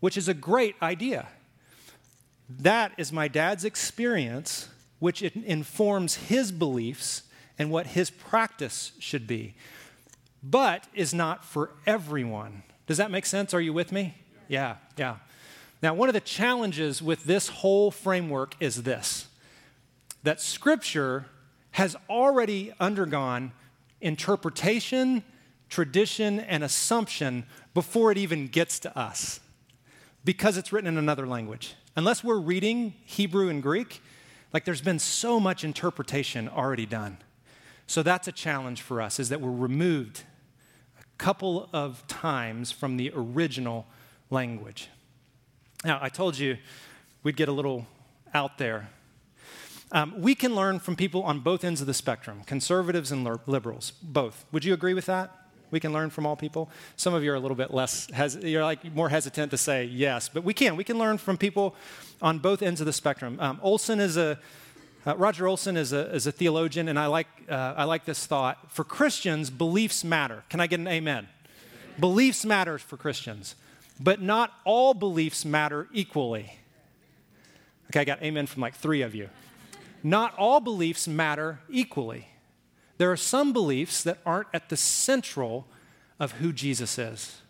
which 0.00 0.16
is 0.16 0.28
a 0.28 0.34
great 0.34 0.76
idea. 0.80 1.28
That 2.48 2.92
is 2.96 3.12
my 3.12 3.28
dad's 3.28 3.64
experience, 3.64 4.68
which 4.98 5.22
informs 5.22 6.14
his 6.14 6.52
beliefs 6.52 7.22
and 7.58 7.70
what 7.70 7.88
his 7.88 8.10
practice 8.10 8.92
should 8.98 9.26
be, 9.26 9.54
but 10.42 10.86
is 10.94 11.12
not 11.12 11.44
for 11.44 11.70
everyone. 11.86 12.62
Does 12.86 12.98
that 12.98 13.10
make 13.10 13.26
sense? 13.26 13.52
Are 13.52 13.60
you 13.60 13.72
with 13.72 13.90
me? 13.90 14.14
Yeah, 14.48 14.76
yeah. 14.96 15.16
Now, 15.82 15.94
one 15.94 16.08
of 16.08 16.14
the 16.14 16.20
challenges 16.20 17.02
with 17.02 17.24
this 17.24 17.48
whole 17.48 17.90
framework 17.90 18.54
is 18.60 18.82
this 18.84 19.26
that 20.22 20.40
Scripture 20.40 21.26
has 21.72 21.94
already 22.10 22.72
undergone 22.80 23.52
interpretation 24.00 25.22
tradition, 25.68 26.40
and 26.40 26.62
assumption 26.62 27.44
before 27.74 28.12
it 28.12 28.18
even 28.18 28.48
gets 28.48 28.78
to 28.80 28.98
us 28.98 29.40
because 30.24 30.56
it's 30.56 30.72
written 30.72 30.88
in 30.88 30.98
another 30.98 31.26
language. 31.26 31.74
Unless 31.94 32.22
we're 32.22 32.38
reading 32.38 32.94
Hebrew 33.04 33.48
and 33.48 33.62
Greek, 33.62 34.02
like 34.52 34.64
there's 34.64 34.80
been 34.80 34.98
so 34.98 35.40
much 35.40 35.64
interpretation 35.64 36.48
already 36.48 36.86
done. 36.86 37.18
So 37.86 38.02
that's 38.02 38.26
a 38.26 38.32
challenge 38.32 38.82
for 38.82 39.00
us 39.00 39.20
is 39.20 39.28
that 39.28 39.40
we're 39.40 39.50
removed 39.50 40.24
a 40.98 41.04
couple 41.16 41.68
of 41.72 42.06
times 42.08 42.72
from 42.72 42.96
the 42.96 43.12
original 43.14 43.86
language. 44.30 44.88
Now, 45.84 45.98
I 46.02 46.08
told 46.08 46.36
you 46.36 46.58
we'd 47.22 47.36
get 47.36 47.48
a 47.48 47.52
little 47.52 47.86
out 48.34 48.58
there. 48.58 48.90
Um, 49.92 50.20
we 50.20 50.34
can 50.34 50.54
learn 50.54 50.80
from 50.80 50.96
people 50.96 51.22
on 51.22 51.40
both 51.40 51.62
ends 51.62 51.80
of 51.80 51.86
the 51.86 51.94
spectrum, 51.94 52.42
conservatives 52.44 53.12
and 53.12 53.24
liberals, 53.46 53.92
both. 54.02 54.44
Would 54.50 54.64
you 54.64 54.74
agree 54.74 54.94
with 54.94 55.06
that? 55.06 55.45
We 55.70 55.80
can 55.80 55.92
learn 55.92 56.10
from 56.10 56.26
all 56.26 56.36
people? 56.36 56.70
Some 56.96 57.14
of 57.14 57.24
you 57.24 57.32
are 57.32 57.34
a 57.34 57.40
little 57.40 57.56
bit 57.56 57.72
less, 57.72 58.08
hes- 58.10 58.36
you're 58.42 58.64
like 58.64 58.94
more 58.94 59.08
hesitant 59.08 59.50
to 59.50 59.58
say 59.58 59.84
yes, 59.84 60.28
but 60.28 60.44
we 60.44 60.54
can. 60.54 60.76
We 60.76 60.84
can 60.84 60.98
learn 60.98 61.18
from 61.18 61.36
people 61.36 61.74
on 62.22 62.38
both 62.38 62.62
ends 62.62 62.80
of 62.80 62.86
the 62.86 62.92
spectrum. 62.92 63.38
Um, 63.40 63.58
Olson 63.62 64.00
is 64.00 64.16
a, 64.16 64.38
uh, 65.06 65.16
Roger 65.16 65.46
Olson 65.46 65.76
is 65.76 65.92
a, 65.92 66.12
is 66.14 66.26
a 66.26 66.32
theologian, 66.32 66.88
and 66.88 66.98
I 66.98 67.06
like, 67.06 67.28
uh, 67.48 67.74
I 67.76 67.84
like 67.84 68.04
this 68.04 68.26
thought. 68.26 68.72
For 68.72 68.84
Christians, 68.84 69.50
beliefs 69.50 70.02
matter. 70.02 70.44
Can 70.48 70.60
I 70.60 70.66
get 70.66 70.80
an 70.80 70.88
amen? 70.88 71.28
Beliefs 71.98 72.44
matter 72.44 72.78
for 72.78 72.96
Christians, 72.96 73.54
but 74.00 74.20
not 74.20 74.52
all 74.64 74.94
beliefs 74.94 75.44
matter 75.44 75.88
equally. 75.92 76.58
Okay, 77.90 78.00
I 78.00 78.04
got 78.04 78.22
amen 78.22 78.46
from 78.46 78.62
like 78.62 78.74
three 78.74 79.02
of 79.02 79.14
you. 79.14 79.30
Not 80.02 80.34
all 80.36 80.60
beliefs 80.60 81.08
matter 81.08 81.60
equally. 81.68 82.28
There 82.98 83.10
are 83.10 83.16
some 83.16 83.52
beliefs 83.52 84.02
that 84.02 84.18
aren't 84.24 84.48
at 84.54 84.68
the 84.68 84.76
central 84.76 85.66
of 86.18 86.32
who 86.32 86.52
Jesus 86.52 86.98
is. 86.98 87.42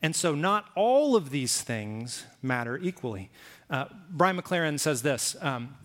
And 0.00 0.16
so, 0.16 0.34
not 0.34 0.66
all 0.74 1.14
of 1.14 1.30
these 1.30 1.60
things 1.60 2.24
matter 2.42 2.76
equally. 2.78 3.30
Uh, 3.70 3.86
Brian 4.10 4.36
McLaren 4.36 4.78
says 4.78 5.02
this. 5.02 5.36
Um, 5.40 5.76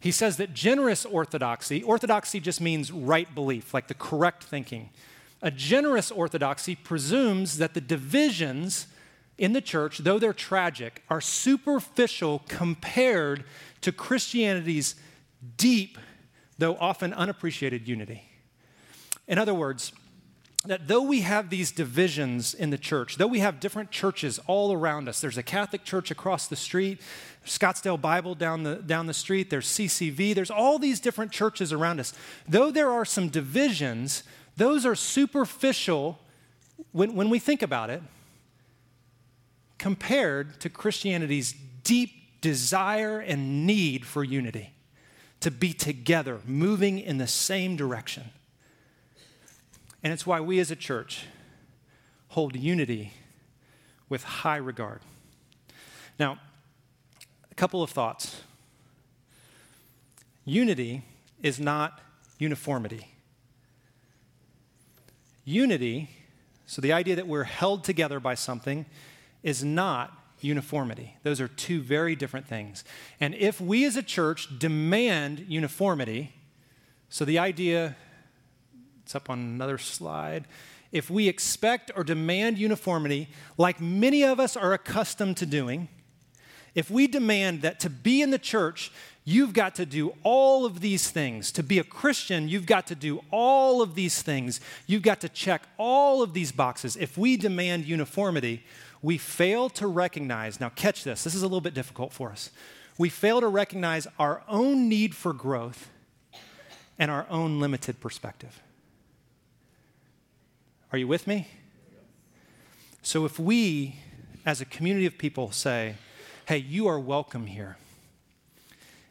he 0.00 0.10
says 0.10 0.36
that 0.38 0.54
generous 0.54 1.04
orthodoxy, 1.04 1.82
orthodoxy 1.82 2.40
just 2.40 2.60
means 2.60 2.90
right 2.90 3.32
belief, 3.34 3.74
like 3.74 3.88
the 3.88 3.94
correct 3.94 4.44
thinking. 4.44 4.90
A 5.42 5.50
generous 5.50 6.10
orthodoxy 6.10 6.74
presumes 6.74 7.58
that 7.58 7.74
the 7.74 7.80
divisions 7.80 8.86
in 9.38 9.52
the 9.52 9.60
church, 9.60 9.98
though 9.98 10.18
they're 10.18 10.32
tragic, 10.32 11.02
are 11.10 11.20
superficial 11.20 12.42
compared 12.48 13.44
to 13.82 13.92
Christianity's 13.92 14.94
deep 15.56 15.98
though 16.58 16.76
often 16.76 17.12
unappreciated 17.12 17.86
unity. 17.86 18.22
In 19.28 19.38
other 19.38 19.54
words, 19.54 19.92
that 20.64 20.88
though 20.88 21.02
we 21.02 21.20
have 21.20 21.50
these 21.50 21.70
divisions 21.70 22.54
in 22.54 22.70
the 22.70 22.78
church, 22.78 23.16
though 23.16 23.26
we 23.26 23.38
have 23.38 23.60
different 23.60 23.90
churches 23.90 24.40
all 24.46 24.72
around 24.72 25.08
us, 25.08 25.20
there's 25.20 25.38
a 25.38 25.42
Catholic 25.42 25.84
church 25.84 26.10
across 26.10 26.48
the 26.48 26.56
street, 26.56 27.00
Scottsdale 27.44 28.00
Bible 28.00 28.34
down 28.34 28.64
the, 28.64 28.76
down 28.76 29.06
the 29.06 29.14
street, 29.14 29.50
there's 29.50 29.66
CCV, 29.66 30.34
there's 30.34 30.50
all 30.50 30.78
these 30.78 30.98
different 30.98 31.30
churches 31.30 31.72
around 31.72 32.00
us. 32.00 32.12
Though 32.48 32.70
there 32.70 32.90
are 32.90 33.04
some 33.04 33.28
divisions, 33.28 34.24
those 34.56 34.84
are 34.84 34.94
superficial 34.94 36.18
when, 36.92 37.14
when 37.14 37.30
we 37.30 37.38
think 37.38 37.62
about 37.62 37.90
it, 37.90 38.02
compared 39.78 40.60
to 40.60 40.70
Christianity's 40.70 41.54
deep 41.84 42.40
desire 42.40 43.20
and 43.20 43.66
need 43.66 44.04
for 44.04 44.24
unity 44.24 44.75
to 45.40 45.50
be 45.50 45.72
together, 45.72 46.40
moving 46.46 46.98
in 46.98 47.18
the 47.18 47.26
same 47.26 47.76
direction. 47.76 48.30
And 50.02 50.12
it's 50.12 50.26
why 50.26 50.40
we 50.40 50.58
as 50.60 50.70
a 50.70 50.76
church 50.76 51.26
hold 52.28 52.56
unity 52.56 53.12
with 54.08 54.24
high 54.24 54.56
regard. 54.56 55.00
Now, 56.18 56.38
a 57.50 57.54
couple 57.54 57.82
of 57.82 57.90
thoughts. 57.90 58.42
Unity 60.44 61.02
is 61.42 61.58
not 61.58 62.00
uniformity. 62.38 63.08
Unity, 65.44 66.10
so 66.66 66.80
the 66.80 66.92
idea 66.92 67.16
that 67.16 67.26
we're 67.26 67.44
held 67.44 67.84
together 67.84 68.20
by 68.20 68.34
something, 68.34 68.86
is 69.42 69.64
not 69.64 70.12
uniformity. 70.40 71.16
Those 71.22 71.40
are 71.40 71.48
two 71.48 71.80
very 71.80 72.14
different 72.16 72.46
things. 72.46 72.84
And 73.20 73.34
if 73.34 73.60
we 73.60 73.84
as 73.84 73.96
a 73.96 74.02
church 74.02 74.58
demand 74.58 75.46
uniformity, 75.48 76.32
so 77.08 77.24
the 77.24 77.38
idea, 77.38 77.96
it's 79.02 79.14
up 79.14 79.30
on 79.30 79.38
another 79.38 79.78
slide. 79.78 80.46
If 80.92 81.10
we 81.10 81.28
expect 81.28 81.90
or 81.96 82.04
demand 82.04 82.58
uniformity, 82.58 83.28
like 83.56 83.80
many 83.80 84.22
of 84.22 84.40
us 84.40 84.56
are 84.56 84.72
accustomed 84.72 85.36
to 85.38 85.46
doing, 85.46 85.88
if 86.74 86.90
we 86.90 87.06
demand 87.06 87.62
that 87.62 87.80
to 87.80 87.90
be 87.90 88.20
in 88.20 88.30
the 88.30 88.38
church, 88.38 88.92
you've 89.24 89.54
got 89.54 89.74
to 89.76 89.86
do 89.86 90.14
all 90.22 90.66
of 90.66 90.80
these 90.80 91.10
things. 91.10 91.50
To 91.52 91.62
be 91.62 91.78
a 91.78 91.84
Christian, 91.84 92.48
you've 92.48 92.66
got 92.66 92.86
to 92.88 92.94
do 92.94 93.22
all 93.30 93.80
of 93.80 93.94
these 93.94 94.22
things. 94.22 94.60
You've 94.86 95.02
got 95.02 95.20
to 95.22 95.28
check 95.28 95.62
all 95.78 96.22
of 96.22 96.34
these 96.34 96.52
boxes. 96.52 96.96
If 96.96 97.16
we 97.16 97.36
demand 97.36 97.86
uniformity, 97.86 98.62
we 99.02 99.18
fail 99.18 99.68
to 99.70 99.86
recognize, 99.86 100.60
now 100.60 100.70
catch 100.70 101.04
this, 101.04 101.24
this 101.24 101.34
is 101.34 101.42
a 101.42 101.46
little 101.46 101.60
bit 101.60 101.74
difficult 101.74 102.12
for 102.12 102.30
us. 102.30 102.50
We 102.98 103.08
fail 103.08 103.40
to 103.40 103.48
recognize 103.48 104.06
our 104.18 104.42
own 104.48 104.88
need 104.88 105.14
for 105.14 105.32
growth 105.32 105.90
and 106.98 107.10
our 107.10 107.26
own 107.28 107.60
limited 107.60 108.00
perspective. 108.00 108.60
Are 110.92 110.98
you 110.98 111.06
with 111.06 111.26
me? 111.26 111.48
So 113.02 113.24
if 113.24 113.38
we, 113.38 113.96
as 114.44 114.60
a 114.60 114.64
community 114.64 115.06
of 115.06 115.18
people, 115.18 115.52
say, 115.52 115.96
hey, 116.46 116.56
you 116.58 116.86
are 116.86 116.98
welcome 116.98 117.46
here, 117.46 117.76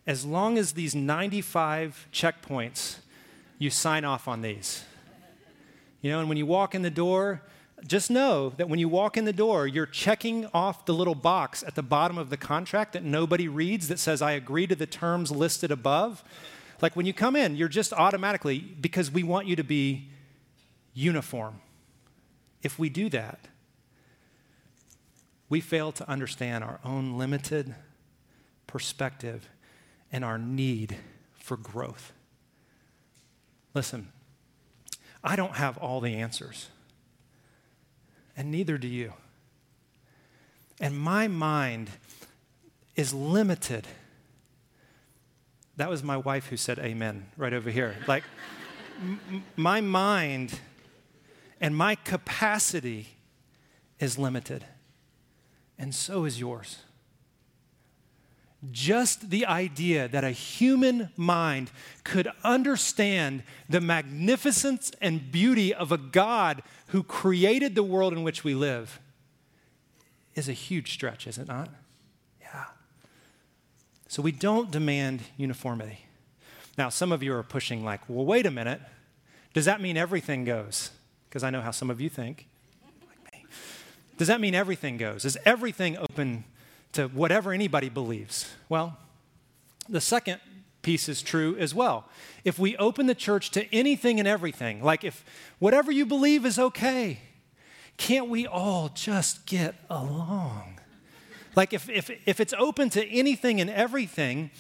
as 0.08 0.26
long 0.26 0.58
as 0.58 0.74
these 0.74 0.96
95 0.96 2.08
checkpoints, 2.12 2.98
you 3.58 3.70
sign 3.70 4.04
off 4.04 4.28
on 4.28 4.42
these. 4.42 4.84
You 6.02 6.12
know, 6.12 6.20
and 6.20 6.30
when 6.30 6.38
you 6.38 6.46
walk 6.46 6.76
in 6.76 6.82
the 6.82 6.90
door, 6.90 7.42
just 7.86 8.10
know 8.10 8.50
that 8.58 8.70
when 8.70 8.80
you 8.80 8.88
walk 8.88 9.18
in 9.18 9.26
the 9.26 9.34
door, 9.34 9.68
you're 9.68 9.86
checking 9.86 10.46
off 10.54 10.86
the 10.86 10.94
little 10.94 11.16
box 11.16 11.64
at 11.64 11.76
the 11.76 11.84
bottom 11.84 12.18
of 12.18 12.30
the 12.30 12.38
contract 12.38 12.94
that 12.94 13.04
nobody 13.04 13.48
reads 13.48 13.90
that 13.90 14.00
says, 14.00 14.22
I 14.22 14.32
agree 14.32 14.66
to 14.68 14.76
the 14.76 14.88
terms 14.88 15.30
listed 15.30 15.72
above. 15.72 16.24
Like 16.82 16.96
when 16.96 17.06
you 17.06 17.14
come 17.14 17.36
in, 17.36 17.56
you're 17.56 17.68
just 17.68 17.94
automatically, 17.94 18.60
because 18.60 19.12
we 19.12 19.24
want 19.24 19.48
you 19.48 19.56
to 19.58 19.64
be 19.64 20.10
uniform. 20.94 21.62
If 22.64 22.80
we 22.80 22.90
do 22.90 23.10
that, 23.10 23.48
we 25.50 25.62
fail 25.62 25.92
to 25.92 26.10
understand 26.10 26.64
our 26.64 26.80
own 26.84 27.18
limited 27.18 27.76
perspective 28.66 29.48
and 30.12 30.26
our 30.26 30.38
need 30.38 30.98
for 31.34 31.58
growth. 31.58 32.14
Listen, 33.74 34.12
I 35.24 35.36
don't 35.36 35.56
have 35.56 35.78
all 35.78 36.00
the 36.00 36.16
answers 36.16 36.70
and 38.36 38.52
neither 38.52 38.78
do 38.78 38.88
you. 38.88 39.14
And 40.80 40.98
my 40.98 41.28
mind 41.28 41.90
is 42.96 43.14
limited. 43.14 43.88
That 45.78 45.90
was 45.90 46.04
my 46.04 46.18
wife 46.18 46.48
who 46.48 46.58
said 46.58 46.80
amen 46.80 47.28
right 47.38 47.54
over 47.54 47.70
here. 47.70 47.96
Like, 48.08 48.24
m- 49.02 49.44
my 49.56 49.82
mind 49.82 50.60
and 51.62 51.76
my 51.76 51.96
capacity 51.96 53.08
is 54.00 54.18
limited, 54.18 54.66
and 55.78 55.96
so 55.96 56.26
is 56.26 56.40
yours. 56.40 56.80
Just 58.72 59.30
the 59.30 59.46
idea 59.46 60.08
that 60.08 60.24
a 60.24 60.32
human 60.32 61.10
mind 61.18 61.72
could 62.04 62.32
understand 62.44 63.44
the 63.70 63.82
magnificence 63.82 64.92
and 65.02 65.32
beauty 65.32 65.74
of 65.74 65.92
a 65.92 65.98
God 65.98 66.64
who 66.88 67.04
created 67.04 67.76
the 67.76 67.84
world 67.84 68.14
in 68.14 68.24
which 68.24 68.44
we 68.44 68.54
live 68.54 69.00
is 70.36 70.50
a 70.50 70.54
huge 70.54 70.94
stretch, 70.94 71.28
is 71.28 71.38
it 71.38 71.48
not? 71.48 71.70
Yeah. 72.42 72.66
So 74.08 74.22
we 74.22 74.32
don't 74.32 74.72
demand 74.72 75.22
uniformity. 75.38 76.00
Now, 76.78 76.90
some 76.90 77.12
of 77.12 77.24
you 77.24 77.34
are 77.34 77.44
pushing, 77.44 77.84
like, 77.84 78.02
well, 78.08 78.26
wait 78.26 78.46
a 78.46 78.52
minute. 78.52 78.82
Does 79.54 79.66
that 79.66 79.82
mean 79.82 79.96
everything 79.96 80.44
goes? 80.44 80.92
Because 81.30 81.44
I 81.44 81.50
know 81.50 81.62
how 81.62 81.72
some 81.72 81.90
of 81.90 82.02
you 82.02 82.10
think. 82.10 82.48
Does 84.18 84.28
that 84.28 84.40
mean 84.40 84.56
everything 84.56 84.98
goes? 84.98 85.26
Is 85.26 85.38
everything 85.46 85.98
open 85.98 86.46
to 86.96 87.08
whatever 87.08 87.54
anybody 87.54 87.90
believes? 87.90 88.52
Well, 88.68 88.98
the 89.88 90.02
second 90.02 90.40
piece 90.82 91.10
is 91.10 91.22
true 91.22 91.56
as 91.58 91.74
well. 91.74 92.06
If 92.44 92.60
we 92.60 92.78
open 92.78 93.08
the 93.08 93.16
church 93.16 93.52
to 93.52 93.74
anything 93.74 94.20
and 94.20 94.28
everything, 94.28 94.84
like 94.84 95.04
if 95.04 95.24
whatever 95.60 95.92
you 95.92 96.06
believe 96.06 96.46
is 96.46 96.60
okay, 96.60 97.20
can't 97.98 98.30
we 98.30 98.46
all 98.46 98.90
just 98.94 99.46
get 99.46 99.76
along? 99.90 100.80
Like 101.56 101.74
if, 101.74 101.90
if, 101.90 102.12
if 102.26 102.40
it's 102.40 102.54
open 102.58 102.90
to 102.92 103.06
anything 103.08 103.62
and 103.62 103.70
everything, 103.70 104.52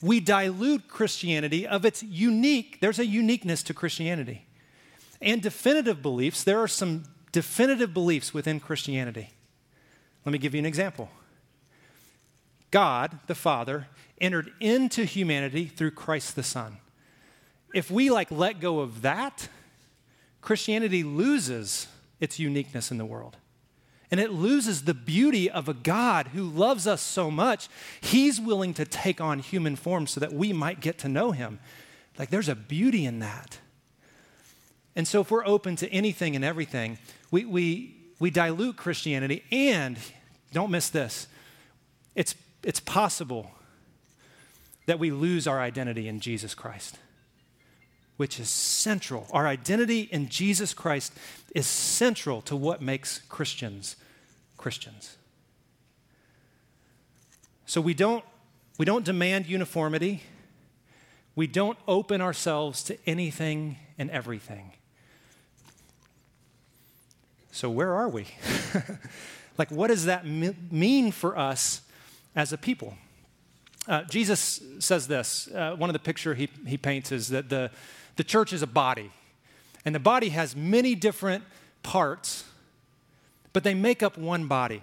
we 0.00 0.20
dilute 0.20 0.88
Christianity 0.88 1.66
of 1.66 1.84
its 1.84 2.02
unique, 2.02 2.80
there's 2.80 2.98
a 2.98 3.06
uniqueness 3.06 3.62
to 3.64 3.74
Christianity. 3.74 4.46
And 5.20 5.40
definitive 5.40 6.02
beliefs, 6.02 6.42
there 6.42 6.60
are 6.60 6.68
some 6.68 7.04
definitive 7.30 7.94
beliefs 7.94 8.34
within 8.34 8.60
Christianity. 8.60 9.30
Let 10.24 10.32
me 10.32 10.38
give 10.38 10.54
you 10.54 10.58
an 10.58 10.66
example. 10.66 11.08
God, 12.72 13.20
the 13.28 13.36
Father, 13.36 13.86
entered 14.20 14.52
into 14.58 15.04
humanity 15.04 15.66
through 15.66 15.92
Christ 15.92 16.34
the 16.34 16.42
Son. 16.42 16.78
If 17.72 17.90
we 17.90 18.10
like 18.10 18.30
let 18.32 18.60
go 18.60 18.80
of 18.80 19.02
that, 19.02 19.48
Christianity 20.40 21.04
loses 21.04 21.86
its 22.18 22.38
uniqueness 22.38 22.90
in 22.90 22.98
the 22.98 23.04
world. 23.04 23.36
And 24.10 24.20
it 24.20 24.30
loses 24.30 24.82
the 24.84 24.94
beauty 24.94 25.50
of 25.50 25.68
a 25.68 25.74
God 25.74 26.28
who 26.28 26.42
loves 26.42 26.86
us 26.86 27.00
so 27.00 27.30
much, 27.30 27.68
he's 28.00 28.40
willing 28.40 28.74
to 28.74 28.84
take 28.84 29.20
on 29.20 29.38
human 29.38 29.76
form 29.76 30.06
so 30.06 30.20
that 30.20 30.32
we 30.32 30.52
might 30.52 30.80
get 30.80 30.98
to 30.98 31.08
know 31.08 31.30
him. 31.30 31.60
Like 32.18 32.30
there's 32.30 32.48
a 32.48 32.54
beauty 32.54 33.06
in 33.06 33.20
that. 33.20 33.58
And 34.94 35.08
so 35.08 35.22
if 35.22 35.30
we're 35.30 35.46
open 35.46 35.76
to 35.76 35.90
anything 35.90 36.36
and 36.36 36.44
everything, 36.44 36.98
we, 37.30 37.46
we, 37.46 37.96
we 38.18 38.30
dilute 38.30 38.76
Christianity 38.76 39.44
and 39.50 39.98
don't 40.52 40.70
miss 40.70 40.90
this. 40.90 41.26
It's, 42.14 42.34
it's 42.62 42.80
possible 42.80 43.50
that 44.86 44.98
we 44.98 45.10
lose 45.10 45.46
our 45.46 45.60
identity 45.60 46.08
in 46.08 46.20
Jesus 46.20 46.54
Christ, 46.54 46.98
which 48.16 48.38
is 48.40 48.48
central. 48.48 49.26
Our 49.32 49.46
identity 49.46 50.02
in 50.02 50.28
Jesus 50.28 50.74
Christ 50.74 51.12
is 51.54 51.66
central 51.66 52.40
to 52.42 52.56
what 52.56 52.82
makes 52.82 53.18
Christians 53.28 53.96
Christians. 54.56 55.16
So 57.66 57.80
we 57.80 57.94
don't, 57.94 58.24
we 58.78 58.84
don't 58.84 59.04
demand 59.04 59.46
uniformity. 59.46 60.22
We 61.34 61.48
don't 61.48 61.78
open 61.88 62.20
ourselves 62.20 62.84
to 62.84 62.98
anything 63.04 63.78
and 63.98 64.08
everything. 64.10 64.72
So, 67.50 67.68
where 67.70 67.92
are 67.92 68.08
we? 68.08 68.26
like, 69.58 69.70
what 69.70 69.88
does 69.88 70.04
that 70.04 70.24
mean 70.24 71.10
for 71.10 71.36
us 71.36 71.82
as 72.34 72.52
a 72.52 72.58
people? 72.58 72.94
Uh, 73.88 74.02
Jesus 74.04 74.62
says 74.78 75.08
this. 75.08 75.48
Uh, 75.52 75.74
one 75.76 75.90
of 75.90 75.94
the 75.94 75.98
picture 75.98 76.34
he, 76.34 76.48
he 76.66 76.76
paints 76.76 77.10
is 77.10 77.28
that 77.28 77.48
the, 77.48 77.70
the 78.16 78.24
church 78.24 78.52
is 78.52 78.62
a 78.62 78.66
body, 78.66 79.10
and 79.84 79.94
the 79.94 80.00
body 80.00 80.28
has 80.28 80.54
many 80.54 80.94
different 80.94 81.44
parts, 81.82 82.44
but 83.52 83.64
they 83.64 83.74
make 83.74 84.02
up 84.02 84.16
one 84.16 84.46
body. 84.46 84.82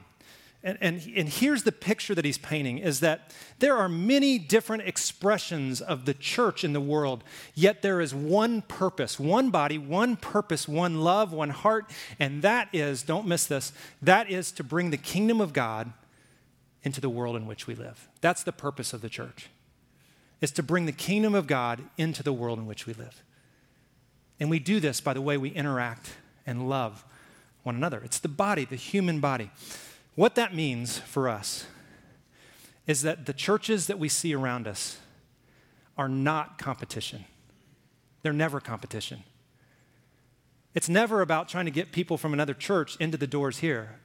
And, 0.61 0.77
and, 0.81 1.01
and 1.15 1.29
here's 1.29 1.63
the 1.63 1.71
picture 1.71 2.13
that 2.13 2.25
he's 2.25 2.37
painting 2.37 2.79
is 2.79 2.99
that 2.99 3.33
there 3.59 3.77
are 3.77 3.87
many 3.87 4.37
different 4.37 4.83
expressions 4.83 5.79
of 5.79 6.03
the 6.03 6.13
church 6.13 6.65
in 6.65 6.73
the 6.73 6.81
world, 6.81 7.23
yet 7.55 7.81
there 7.81 8.01
is 8.01 8.13
one 8.13 8.61
purpose, 8.63 9.17
one 9.17 9.51
body, 9.51 9.77
one 9.77 10.17
purpose, 10.17 10.67
one 10.67 10.99
love, 10.99 11.31
one 11.31 11.51
heart, 11.51 11.89
and 12.19 12.41
that 12.41 12.67
is, 12.73 13.03
don't 13.03 13.25
miss 13.25 13.45
this, 13.45 13.71
that 14.01 14.29
is 14.29 14.51
to 14.51 14.63
bring 14.63 14.89
the 14.89 14.97
kingdom 14.97 15.39
of 15.39 15.53
God 15.53 15.93
into 16.83 17.01
the 17.01 17.09
world 17.09 17.35
in 17.35 17.45
which 17.45 17.67
we 17.67 17.75
live. 17.75 18.07
That's 18.21 18.43
the 18.43 18.51
purpose 18.51 18.93
of 18.93 19.01
the 19.01 19.09
church. 19.09 19.49
Is 20.41 20.51
to 20.51 20.63
bring 20.63 20.85
the 20.85 20.91
kingdom 20.91 21.35
of 21.35 21.47
God 21.47 21.81
into 21.97 22.23
the 22.23 22.33
world 22.33 22.59
in 22.59 22.65
which 22.65 22.85
we 22.85 22.93
live. 22.93 23.23
And 24.39 24.49
we 24.49 24.59
do 24.59 24.79
this 24.79 25.01
by 25.01 25.13
the 25.13 25.21
way 25.21 25.37
we 25.37 25.49
interact 25.49 26.11
and 26.45 26.69
love 26.69 27.03
one 27.63 27.75
another. 27.75 28.01
It's 28.03 28.19
the 28.19 28.29
body, 28.29 28.63
the 28.63 28.77
human 28.77 29.19
body. 29.19 29.51
What 30.15 30.35
that 30.35 30.55
means 30.55 30.99
for 30.99 31.27
us 31.27 31.65
is 32.87 33.01
that 33.01 33.25
the 33.25 33.33
churches 33.33 33.87
that 33.87 33.99
we 33.99 34.09
see 34.09 34.33
around 34.33 34.67
us 34.67 34.97
are 35.97 36.09
not 36.09 36.57
competition. 36.57 37.25
They're 38.21 38.33
never 38.33 38.59
competition. 38.59 39.23
It's 40.73 40.89
never 40.89 41.21
about 41.21 41.49
trying 41.49 41.65
to 41.65 41.71
get 41.71 41.91
people 41.91 42.17
from 42.17 42.33
another 42.33 42.53
church 42.53 42.95
into 42.97 43.17
the 43.17 43.27
doors 43.27 43.59
here. 43.59 43.99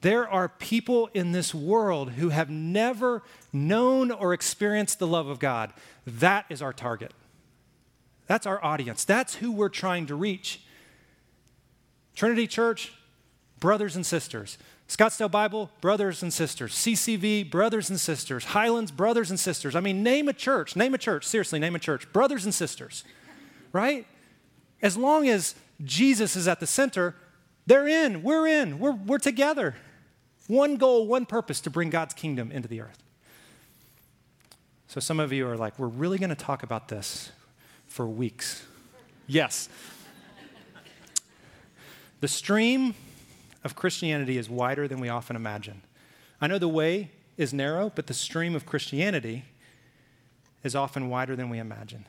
There 0.00 0.28
are 0.28 0.48
people 0.48 1.10
in 1.12 1.32
this 1.32 1.54
world 1.54 2.12
who 2.12 2.30
have 2.30 2.48
never 2.48 3.22
known 3.52 4.10
or 4.10 4.32
experienced 4.32 4.98
the 4.98 5.06
love 5.06 5.26
of 5.26 5.38
God. 5.38 5.72
That 6.06 6.46
is 6.48 6.62
our 6.62 6.72
target. 6.72 7.12
That's 8.26 8.46
our 8.46 8.64
audience. 8.64 9.04
That's 9.04 9.36
who 9.36 9.52
we're 9.52 9.68
trying 9.68 10.06
to 10.06 10.14
reach. 10.14 10.62
Trinity 12.14 12.46
Church, 12.46 12.92
brothers 13.58 13.96
and 13.96 14.06
sisters. 14.06 14.56
Scottsdale 14.88 15.30
Bible, 15.30 15.70
brothers 15.80 16.22
and 16.22 16.32
sisters. 16.32 16.72
CCV, 16.74 17.48
brothers 17.48 17.90
and 17.90 18.00
sisters. 18.00 18.46
Highlands, 18.46 18.90
brothers 18.90 19.30
and 19.30 19.38
sisters. 19.38 19.76
I 19.76 19.80
mean, 19.80 20.02
name 20.02 20.28
a 20.28 20.32
church. 20.32 20.74
Name 20.76 20.94
a 20.94 20.98
church. 20.98 21.26
Seriously, 21.26 21.58
name 21.58 21.76
a 21.76 21.78
church. 21.78 22.10
Brothers 22.12 22.44
and 22.44 22.54
sisters. 22.54 23.04
Right? 23.72 24.06
As 24.82 24.96
long 24.96 25.28
as 25.28 25.54
Jesus 25.84 26.36
is 26.36 26.48
at 26.48 26.58
the 26.58 26.66
center, 26.66 27.14
they're 27.66 27.86
in. 27.86 28.22
We're 28.22 28.48
in. 28.48 28.78
We're, 28.78 28.92
we're 28.92 29.18
together. 29.18 29.76
One 30.50 30.74
goal, 30.74 31.06
one 31.06 31.26
purpose 31.26 31.60
to 31.60 31.70
bring 31.70 31.90
God's 31.90 32.12
kingdom 32.12 32.50
into 32.50 32.66
the 32.66 32.80
earth. 32.80 33.04
So 34.88 34.98
some 34.98 35.20
of 35.20 35.32
you 35.32 35.46
are 35.46 35.56
like, 35.56 35.78
we're 35.78 35.86
really 35.86 36.18
going 36.18 36.30
to 36.30 36.34
talk 36.34 36.64
about 36.64 36.88
this 36.88 37.30
for 37.86 38.08
weeks. 38.08 38.64
Yes. 39.28 39.68
The 42.20 42.26
stream 42.26 42.96
of 43.62 43.76
Christianity 43.76 44.38
is 44.38 44.50
wider 44.50 44.88
than 44.88 44.98
we 44.98 45.08
often 45.08 45.36
imagine. 45.36 45.82
I 46.40 46.48
know 46.48 46.58
the 46.58 46.66
way 46.66 47.12
is 47.36 47.54
narrow, 47.54 47.92
but 47.94 48.08
the 48.08 48.14
stream 48.14 48.56
of 48.56 48.66
Christianity 48.66 49.44
is 50.64 50.74
often 50.74 51.08
wider 51.08 51.36
than 51.36 51.48
we 51.48 51.60
imagine. 51.60 52.06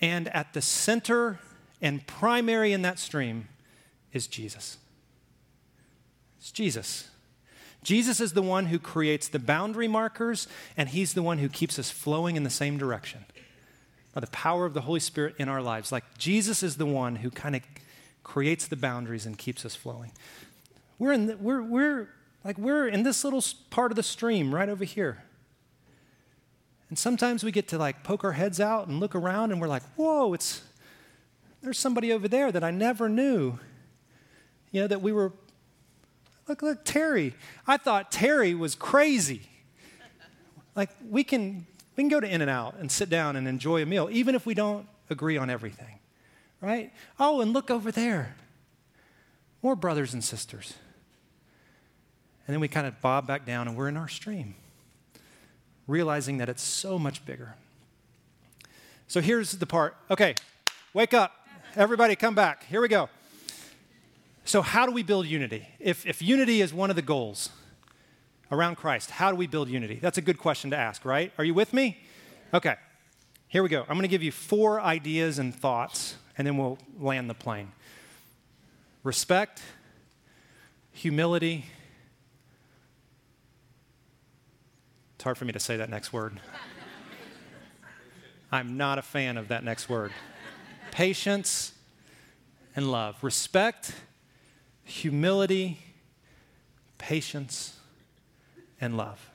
And 0.00 0.26
at 0.34 0.54
the 0.54 0.60
center 0.60 1.38
and 1.80 2.04
primary 2.08 2.72
in 2.72 2.82
that 2.82 2.98
stream 2.98 3.46
is 4.12 4.26
Jesus. 4.26 4.78
It's 6.40 6.50
Jesus. 6.50 7.08
Jesus 7.82 8.20
is 8.20 8.32
the 8.32 8.42
one 8.42 8.66
who 8.66 8.78
creates 8.78 9.28
the 9.28 9.38
boundary 9.38 9.88
markers, 9.88 10.48
and 10.76 10.88
He's 10.88 11.14
the 11.14 11.22
one 11.22 11.38
who 11.38 11.48
keeps 11.48 11.78
us 11.78 11.90
flowing 11.90 12.36
in 12.36 12.44
the 12.44 12.50
same 12.50 12.78
direction 12.78 13.24
by 14.14 14.20
the 14.20 14.26
power 14.28 14.66
of 14.66 14.74
the 14.74 14.82
Holy 14.82 15.00
Spirit 15.00 15.34
in 15.38 15.48
our 15.48 15.62
lives. 15.62 15.92
Like 15.92 16.04
Jesus 16.18 16.62
is 16.62 16.76
the 16.76 16.86
one 16.86 17.16
who 17.16 17.30
kind 17.30 17.54
of 17.54 17.62
creates 18.24 18.66
the 18.66 18.76
boundaries 18.76 19.26
and 19.26 19.38
keeps 19.38 19.64
us 19.64 19.74
flowing. 19.74 20.12
We're 20.98 21.12
in, 21.12 21.26
the, 21.26 21.36
we're, 21.36 21.62
we're, 21.62 22.08
like 22.44 22.58
we're 22.58 22.88
in 22.88 23.02
this 23.02 23.22
little 23.24 23.42
part 23.70 23.92
of 23.92 23.96
the 23.96 24.02
stream 24.02 24.54
right 24.54 24.68
over 24.68 24.84
here. 24.84 25.24
And 26.88 26.98
sometimes 26.98 27.44
we 27.44 27.52
get 27.52 27.68
to 27.68 27.78
like 27.78 28.02
poke 28.02 28.24
our 28.24 28.32
heads 28.32 28.60
out 28.60 28.88
and 28.88 28.98
look 28.98 29.14
around 29.14 29.52
and 29.52 29.60
we're 29.60 29.68
like, 29.68 29.84
whoa, 29.96 30.34
it's, 30.34 30.62
there's 31.62 31.78
somebody 31.78 32.12
over 32.12 32.28
there 32.28 32.50
that 32.50 32.64
I 32.64 32.70
never 32.70 33.08
knew. 33.08 33.58
You 34.72 34.82
know, 34.82 34.86
that 34.86 35.02
we 35.02 35.12
were, 35.12 35.32
look, 36.50 36.60
look, 36.60 36.84
Terry. 36.84 37.34
I 37.66 37.78
thought 37.78 38.12
Terry 38.12 38.54
was 38.54 38.74
crazy. 38.74 39.42
Like 40.76 40.90
we 41.08 41.24
can, 41.24 41.66
we 41.96 42.02
can 42.02 42.08
go 42.08 42.20
to 42.20 42.28
In-N-Out 42.28 42.76
and 42.78 42.92
sit 42.92 43.08
down 43.08 43.36
and 43.36 43.48
enjoy 43.48 43.82
a 43.82 43.86
meal, 43.86 44.08
even 44.12 44.34
if 44.34 44.44
we 44.44 44.52
don't 44.52 44.86
agree 45.08 45.38
on 45.38 45.48
everything 45.48 46.00
right? 46.60 46.92
Oh, 47.18 47.40
and 47.40 47.52
look 47.52 47.70
over 47.70 47.90
there. 47.90 48.36
More 49.62 49.76
brothers 49.76 50.14
and 50.14 50.22
sisters. 50.22 50.74
And 52.46 52.54
then 52.54 52.60
we 52.60 52.68
kind 52.68 52.86
of 52.86 53.00
bob 53.00 53.26
back 53.26 53.46
down 53.46 53.68
and 53.68 53.76
we're 53.76 53.88
in 53.88 53.96
our 53.96 54.08
stream, 54.08 54.54
realizing 55.86 56.38
that 56.38 56.48
it's 56.48 56.62
so 56.62 56.98
much 56.98 57.24
bigger. 57.24 57.54
So 59.06 59.20
here's 59.20 59.52
the 59.52 59.66
part. 59.66 59.96
Okay, 60.10 60.34
wake 60.94 61.14
up. 61.14 61.32
Everybody 61.76 62.16
come 62.16 62.34
back. 62.34 62.64
Here 62.64 62.80
we 62.80 62.88
go. 62.88 63.08
So, 64.44 64.62
how 64.62 64.86
do 64.86 64.92
we 64.92 65.02
build 65.02 65.26
unity? 65.26 65.68
If, 65.78 66.06
if 66.06 66.22
unity 66.22 66.60
is 66.60 66.72
one 66.74 66.90
of 66.90 66.96
the 66.96 67.02
goals 67.02 67.50
around 68.50 68.76
Christ, 68.76 69.10
how 69.10 69.30
do 69.30 69.36
we 69.36 69.46
build 69.46 69.68
unity? 69.68 69.98
That's 70.00 70.18
a 70.18 70.22
good 70.22 70.38
question 70.38 70.70
to 70.70 70.76
ask, 70.76 71.04
right? 71.04 71.32
Are 71.38 71.44
you 71.44 71.54
with 71.54 71.72
me? 71.72 71.98
Okay, 72.52 72.76
here 73.46 73.62
we 73.62 73.68
go. 73.68 73.82
I'm 73.82 73.96
going 73.96 74.02
to 74.02 74.08
give 74.08 74.22
you 74.22 74.32
four 74.32 74.80
ideas 74.80 75.38
and 75.38 75.54
thoughts 75.54 76.16
and 76.40 76.46
then 76.46 76.56
we'll 76.56 76.78
land 76.98 77.28
the 77.28 77.34
plane. 77.34 77.70
Respect, 79.02 79.60
humility. 80.90 81.66
It's 85.16 85.24
hard 85.24 85.36
for 85.36 85.44
me 85.44 85.52
to 85.52 85.60
say 85.60 85.76
that 85.76 85.90
next 85.90 86.12
word. 86.12 86.40
I'm 88.52 88.78
not 88.78 88.98
a 88.98 89.02
fan 89.02 89.36
of 89.36 89.48
that 89.48 89.64
next 89.64 89.88
word. 89.88 90.12
Patience 90.92 91.72
and 92.74 92.90
love. 92.90 93.16
Respect, 93.22 93.92
humility, 94.84 95.78
patience, 96.98 97.78
and 98.80 98.96
love. 98.96 99.30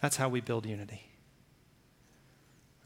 That's 0.00 0.16
how 0.16 0.28
we 0.28 0.40
build 0.40 0.66
unity. 0.66 1.02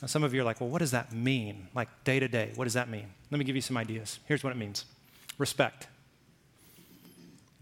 Now, 0.01 0.09
some 0.09 0.25
of 0.25 0.33
you 0.33 0.41
are 0.41 0.45
like, 0.45 0.61
well, 0.61 0.71
what 0.71 0.79
does 0.79 0.93
that 0.93 1.13
mean? 1.13 1.69
Like 1.75 1.89
day 2.05 2.21
to 2.21 2.29
day, 2.29 2.53
what 2.55 2.65
does 2.65 2.75
that 2.75 2.89
mean? 2.89 3.07
Let 3.31 3.39
me 3.39 3.45
give 3.45 3.57
you 3.57 3.63
some 3.63 3.77
ideas. 3.77 4.19
Here's 4.27 4.43
what 4.43 4.51
it 4.51 4.57
means 4.57 4.85
respect. 5.39 5.89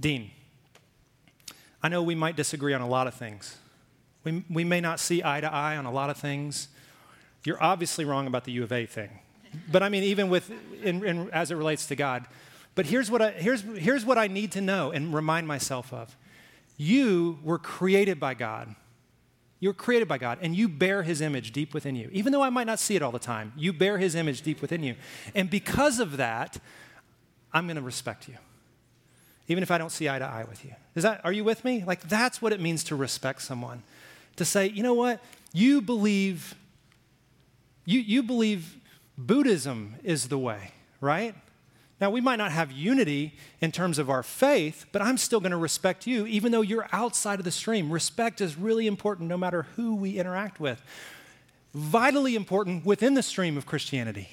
Dean, 0.00 0.30
I 1.82 1.88
know 1.88 2.02
we 2.02 2.14
might 2.14 2.36
disagree 2.36 2.74
on 2.74 2.80
a 2.80 2.88
lot 2.88 3.06
of 3.06 3.14
things. 3.14 3.56
We, 4.24 4.44
we 4.50 4.64
may 4.64 4.80
not 4.80 5.00
see 5.00 5.22
eye 5.24 5.40
to 5.40 5.52
eye 5.52 5.76
on 5.76 5.86
a 5.86 5.92
lot 5.92 6.10
of 6.10 6.16
things. 6.16 6.68
You're 7.44 7.62
obviously 7.62 8.04
wrong 8.04 8.26
about 8.26 8.44
the 8.44 8.52
U 8.52 8.62
of 8.64 8.72
A 8.72 8.86
thing. 8.86 9.10
But 9.70 9.82
I 9.82 9.88
mean, 9.88 10.02
even 10.02 10.28
with, 10.28 10.50
in, 10.82 11.04
in, 11.04 11.30
as 11.30 11.50
it 11.50 11.56
relates 11.56 11.86
to 11.86 11.96
God. 11.96 12.26
But 12.78 12.86
here's 12.86 13.10
what, 13.10 13.20
I, 13.20 13.32
here's, 13.32 13.62
here's 13.62 14.06
what 14.06 14.18
I 14.18 14.28
need 14.28 14.52
to 14.52 14.60
know 14.60 14.92
and 14.92 15.12
remind 15.12 15.48
myself 15.48 15.92
of. 15.92 16.16
You 16.76 17.40
were 17.42 17.58
created 17.58 18.20
by 18.20 18.34
God 18.34 18.76
you're 19.60 19.74
created 19.74 20.06
by 20.06 20.18
God 20.18 20.38
and 20.40 20.54
you 20.54 20.68
bear 20.68 21.02
his 21.02 21.20
image 21.20 21.52
deep 21.52 21.74
within 21.74 21.96
you. 21.96 22.08
Even 22.12 22.32
though 22.32 22.42
I 22.42 22.50
might 22.50 22.66
not 22.66 22.78
see 22.78 22.94
it 22.94 23.02
all 23.02 23.10
the 23.10 23.18
time, 23.18 23.52
you 23.56 23.72
bear 23.72 23.98
his 23.98 24.14
image 24.14 24.42
deep 24.42 24.62
within 24.62 24.82
you. 24.82 24.94
And 25.34 25.50
because 25.50 25.98
of 25.98 26.18
that, 26.18 26.58
I'm 27.52 27.66
going 27.66 27.76
to 27.76 27.82
respect 27.82 28.28
you. 28.28 28.36
Even 29.48 29.62
if 29.62 29.70
I 29.70 29.78
don't 29.78 29.90
see 29.90 30.08
eye 30.08 30.18
to 30.18 30.24
eye 30.24 30.44
with 30.48 30.64
you. 30.64 30.74
Is 30.94 31.02
that 31.02 31.24
are 31.24 31.32
you 31.32 31.42
with 31.42 31.64
me? 31.64 31.82
Like 31.84 32.02
that's 32.08 32.40
what 32.40 32.52
it 32.52 32.60
means 32.60 32.84
to 32.84 32.96
respect 32.96 33.42
someone. 33.42 33.82
To 34.36 34.44
say, 34.44 34.68
"You 34.68 34.82
know 34.82 34.94
what? 34.94 35.24
You 35.52 35.80
believe 35.80 36.54
you 37.86 37.98
you 37.98 38.22
believe 38.22 38.76
Buddhism 39.16 39.94
is 40.04 40.28
the 40.28 40.38
way, 40.38 40.72
right? 41.00 41.34
Now, 42.00 42.10
we 42.10 42.20
might 42.20 42.36
not 42.36 42.52
have 42.52 42.70
unity 42.70 43.34
in 43.60 43.72
terms 43.72 43.98
of 43.98 44.08
our 44.08 44.22
faith, 44.22 44.86
but 44.92 45.02
I'm 45.02 45.18
still 45.18 45.40
going 45.40 45.50
to 45.50 45.56
respect 45.56 46.06
you, 46.06 46.26
even 46.26 46.52
though 46.52 46.60
you're 46.60 46.88
outside 46.92 47.40
of 47.40 47.44
the 47.44 47.50
stream. 47.50 47.90
Respect 47.90 48.40
is 48.40 48.56
really 48.56 48.86
important 48.86 49.28
no 49.28 49.36
matter 49.36 49.66
who 49.74 49.96
we 49.96 50.18
interact 50.18 50.60
with. 50.60 50.80
Vitally 51.74 52.36
important 52.36 52.86
within 52.86 53.14
the 53.14 53.22
stream 53.22 53.56
of 53.56 53.66
Christianity. 53.66 54.28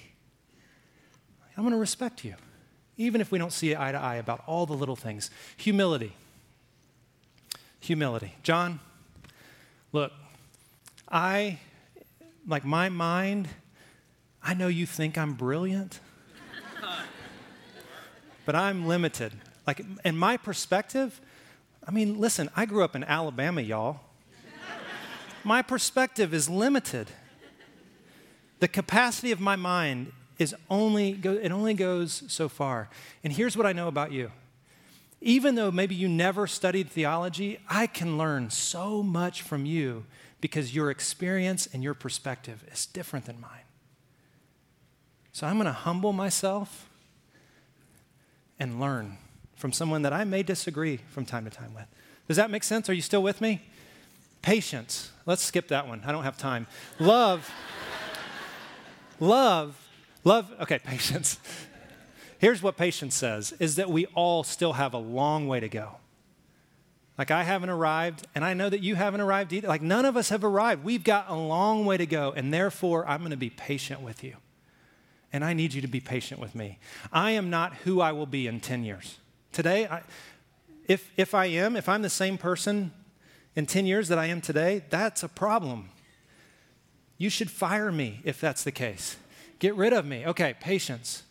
I'm 1.58 1.64
going 1.64 1.74
to 1.74 1.80
respect 1.80 2.24
you, 2.24 2.36
even 2.98 3.20
if 3.20 3.32
we 3.32 3.40
don't 3.40 3.54
see 3.54 3.76
eye 3.76 3.92
to 3.92 3.98
eye 3.98 4.16
about 4.16 4.44
all 4.46 4.68
the 4.68 4.74
little 4.74 4.96
things. 4.96 5.32
Humility. 5.58 6.14
Humility. 7.80 8.36
John, 8.44 8.80
look, 9.92 10.12
I, 11.10 11.60
like 12.48 12.64
my 12.64 12.90
mind, 12.90 13.48
I 14.44 14.54
know 14.54 14.68
you 14.68 14.86
think 14.86 15.18
I'm 15.18 15.34
brilliant 15.34 16.00
but 18.46 18.56
I'm 18.56 18.88
limited. 18.88 19.34
Like, 19.68 19.82
in 20.04 20.18
my 20.18 20.38
perspective, 20.38 21.20
I 21.88 21.92
mean, 21.92 22.20
listen, 22.20 22.50
I 22.56 22.66
grew 22.66 22.84
up 22.84 22.96
in 22.96 23.04
Alabama, 23.04 23.62
y'all. 23.62 24.00
my 25.44 25.62
perspective 25.62 26.34
is 26.34 26.50
limited. 26.50 27.08
The 28.60 28.68
capacity 28.68 29.32
of 29.32 29.40
my 29.40 29.56
mind 29.56 30.12
is 30.38 30.56
only, 30.70 31.12
it 31.12 31.52
only 31.52 31.74
goes 31.74 32.24
so 32.28 32.50
far. 32.50 32.90
And 33.24 33.34
here's 33.34 33.58
what 33.58 33.66
I 33.66 33.74
know 33.74 33.88
about 33.88 34.12
you. 34.12 34.32
Even 35.22 35.56
though 35.56 35.72
maybe 35.72 35.96
you 35.96 36.08
never 36.08 36.46
studied 36.46 36.90
theology, 36.90 37.60
I 37.68 37.88
can 37.88 38.18
learn 38.18 38.50
so 38.50 39.02
much 39.02 39.42
from 39.42 39.66
you 39.66 40.06
because 40.42 40.76
your 40.76 40.92
experience 40.92 41.68
and 41.74 41.84
your 41.84 41.94
perspective 41.94 42.64
is 42.72 42.86
different 42.86 43.26
than 43.26 43.40
mine. 43.40 43.66
So 45.32 45.48
I'm 45.48 45.56
going 45.56 45.66
to 45.66 45.72
humble 45.72 46.14
myself 46.14 46.90
and 48.60 48.80
learn 48.80 49.18
from 49.56 49.72
someone 49.72 50.02
that 50.04 50.14
I 50.14 50.24
may 50.24 50.44
disagree 50.44 50.98
from 51.10 51.26
time 51.26 51.46
to 51.46 51.52
time 51.52 51.74
with. 51.74 51.86
Does 52.28 52.38
that 52.38 52.50
make 52.50 52.64
sense? 52.64 52.90
Are 52.90 52.94
you 52.94 53.02
still 53.02 53.24
with 53.24 53.42
me? 53.42 53.62
Patience. 54.42 55.12
Let's 55.26 55.42
skip 55.42 55.70
that 55.70 55.88
one. 55.88 56.02
I 56.06 56.12
don't 56.12 56.24
have 56.24 56.38
time. 56.38 56.68
Love. 57.00 57.50
love. 59.20 59.76
Love. 60.24 60.52
Okay, 60.62 60.80
patience. 60.84 61.40
Here's 62.38 62.62
what 62.62 62.78
patience 62.78 63.16
says 63.16 63.54
is 63.60 63.76
that 63.78 63.90
we 63.90 64.06
all 64.08 64.44
still 64.44 64.74
have 64.74 64.94
a 64.94 64.98
long 64.98 65.48
way 65.48 65.60
to 65.60 65.70
go. 65.70 65.98
Like 67.18 67.32
I 67.32 67.44
haven't 67.44 67.70
arrived, 67.70 68.28
and 68.36 68.44
I 68.44 68.54
know 68.54 68.70
that 68.70 68.82
you 68.82 68.96
haven't 68.96 69.22
arrived 69.22 69.54
either. 69.54 69.70
Like 69.70 69.82
none 69.82 70.04
of 70.04 70.18
us 70.18 70.30
have 70.30 70.44
arrived. 70.44 70.84
We've 70.84 71.04
got 71.04 71.30
a 71.30 71.36
long 71.36 71.86
way 71.86 71.96
to 71.96 72.06
go, 72.06 72.34
and 72.36 72.54
therefore 72.54 73.08
I'm 73.08 73.20
going 73.20 73.32
to 73.32 73.38
be 73.38 73.50
patient 73.50 74.02
with 74.02 74.22
you 74.22 74.36
and 75.34 75.44
I 75.44 75.54
need 75.54 75.74
you 75.74 75.82
to 75.82 75.88
be 75.88 76.00
patient 76.00 76.40
with 76.40 76.56
me. 76.56 76.80
I 77.12 77.32
am 77.32 77.50
not 77.50 77.74
who 77.84 78.02
I 78.02 78.12
will 78.12 78.26
be 78.26 78.48
in 78.48 78.60
10 78.60 78.84
years. 78.84 79.18
Today, 79.52 79.88
I, 79.88 80.02
If, 80.88 81.12
if 81.18 81.34
I 81.34 81.46
am, 81.48 81.76
if 81.76 81.90
I'm 81.90 82.02
the 82.02 82.10
same 82.10 82.38
person 82.38 82.92
in 83.56 83.66
10 83.66 83.86
years 83.86 84.08
that 84.10 84.20
I 84.20 84.28
am 84.28 84.42
today, 84.42 84.84
that's 84.90 85.24
a 85.24 85.28
problem. 85.28 85.90
You 87.18 87.30
should 87.30 87.50
fire 87.50 87.92
me 87.92 88.22
if 88.24 88.40
that's 88.40 88.64
the 88.64 88.72
case. 88.72 89.16
Get 89.60 89.76
rid 89.76 89.94
of 89.94 90.06
me. 90.06 90.26
Okay, 90.28 90.54
patience, 90.60 91.24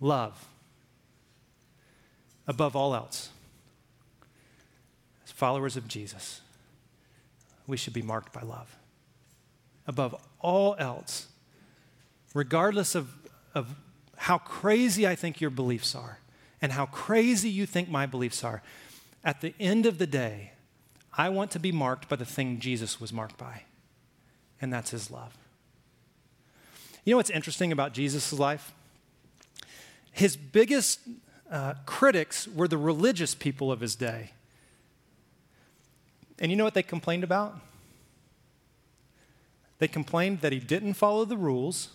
love, 0.00 0.46
above 2.46 2.74
all 2.74 2.94
else. 2.94 3.30
As 5.24 5.30
followers 5.30 5.76
of 5.76 5.86
Jesus, 5.86 6.40
we 7.66 7.76
should 7.76 7.92
be 7.92 8.02
marked 8.02 8.32
by 8.32 8.42
love. 8.42 8.76
Above 9.86 10.14
all 10.40 10.74
else, 10.78 11.28
regardless 12.34 12.94
of, 12.94 13.14
of 13.54 13.74
how 14.16 14.38
crazy 14.38 15.06
I 15.06 15.14
think 15.14 15.40
your 15.40 15.50
beliefs 15.50 15.94
are 15.94 16.18
and 16.60 16.72
how 16.72 16.86
crazy 16.86 17.48
you 17.48 17.64
think 17.64 17.88
my 17.88 18.04
beliefs 18.04 18.44
are, 18.44 18.62
at 19.24 19.40
the 19.40 19.54
end 19.58 19.86
of 19.86 19.98
the 19.98 20.06
day, 20.06 20.52
I 21.16 21.28
want 21.28 21.50
to 21.52 21.58
be 21.58 21.72
marked 21.72 22.08
by 22.08 22.16
the 22.16 22.24
thing 22.24 22.58
Jesus 22.58 23.00
was 23.00 23.12
marked 23.12 23.38
by, 23.38 23.62
and 24.60 24.72
that's 24.72 24.90
his 24.90 25.10
love. 25.10 25.36
You 27.04 27.12
know 27.12 27.18
what's 27.18 27.30
interesting 27.30 27.70
about 27.70 27.92
Jesus' 27.92 28.32
life? 28.32 28.72
His 30.10 30.36
biggest 30.36 31.00
uh, 31.50 31.74
critics 31.86 32.48
were 32.48 32.66
the 32.66 32.78
religious 32.78 33.34
people 33.34 33.70
of 33.70 33.80
his 33.80 33.94
day. 33.94 34.30
And 36.38 36.50
you 36.50 36.56
know 36.56 36.64
what 36.64 36.74
they 36.74 36.82
complained 36.82 37.24
about? 37.24 37.58
They 39.78 39.88
complained 39.88 40.40
that 40.40 40.52
he 40.52 40.58
didn't 40.58 40.94
follow 40.94 41.24
the 41.24 41.36
rules 41.36 41.90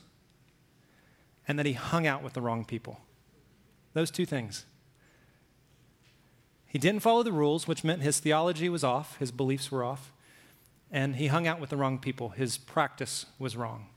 and 1.49 1.57
that 1.57 1.65
he 1.65 1.73
hung 1.73 2.05
out 2.05 2.21
with 2.21 2.33
the 2.33 2.41
wrong 2.41 2.63
people. 2.63 3.01
Those 3.93 4.11
two 4.11 4.27
things. 4.27 4.67
He 6.67 6.77
didn't 6.77 7.01
follow 7.01 7.23
the 7.23 7.31
rules, 7.31 7.67
which 7.67 7.83
meant 7.83 8.03
his 8.03 8.19
theology 8.19 8.69
was 8.69 8.83
off, 8.83 9.17
his 9.17 9.31
beliefs 9.31 9.71
were 9.71 9.83
off, 9.83 10.13
and 10.91 11.15
he 11.15 11.25
hung 11.25 11.47
out 11.47 11.59
with 11.59 11.71
the 11.71 11.75
wrong 11.75 11.97
people. 11.97 12.29
His 12.29 12.59
practice 12.59 13.25
was 13.39 13.57
wrong. 13.57 13.87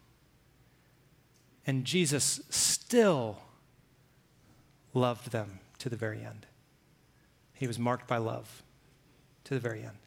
And 1.67 1.85
Jesus 1.85 2.41
still 2.49 3.43
loved 4.95 5.31
them 5.31 5.61
to 5.79 5.91
the 5.91 5.97
very 5.97 6.25
end. 6.25 6.47
He 7.53 7.67
was 7.67 7.79
marked 7.79 8.09
by 8.09 8.17
love 8.17 8.63
to 9.45 9.53
the 9.53 9.61
very 9.61 9.83
end. 9.83 9.99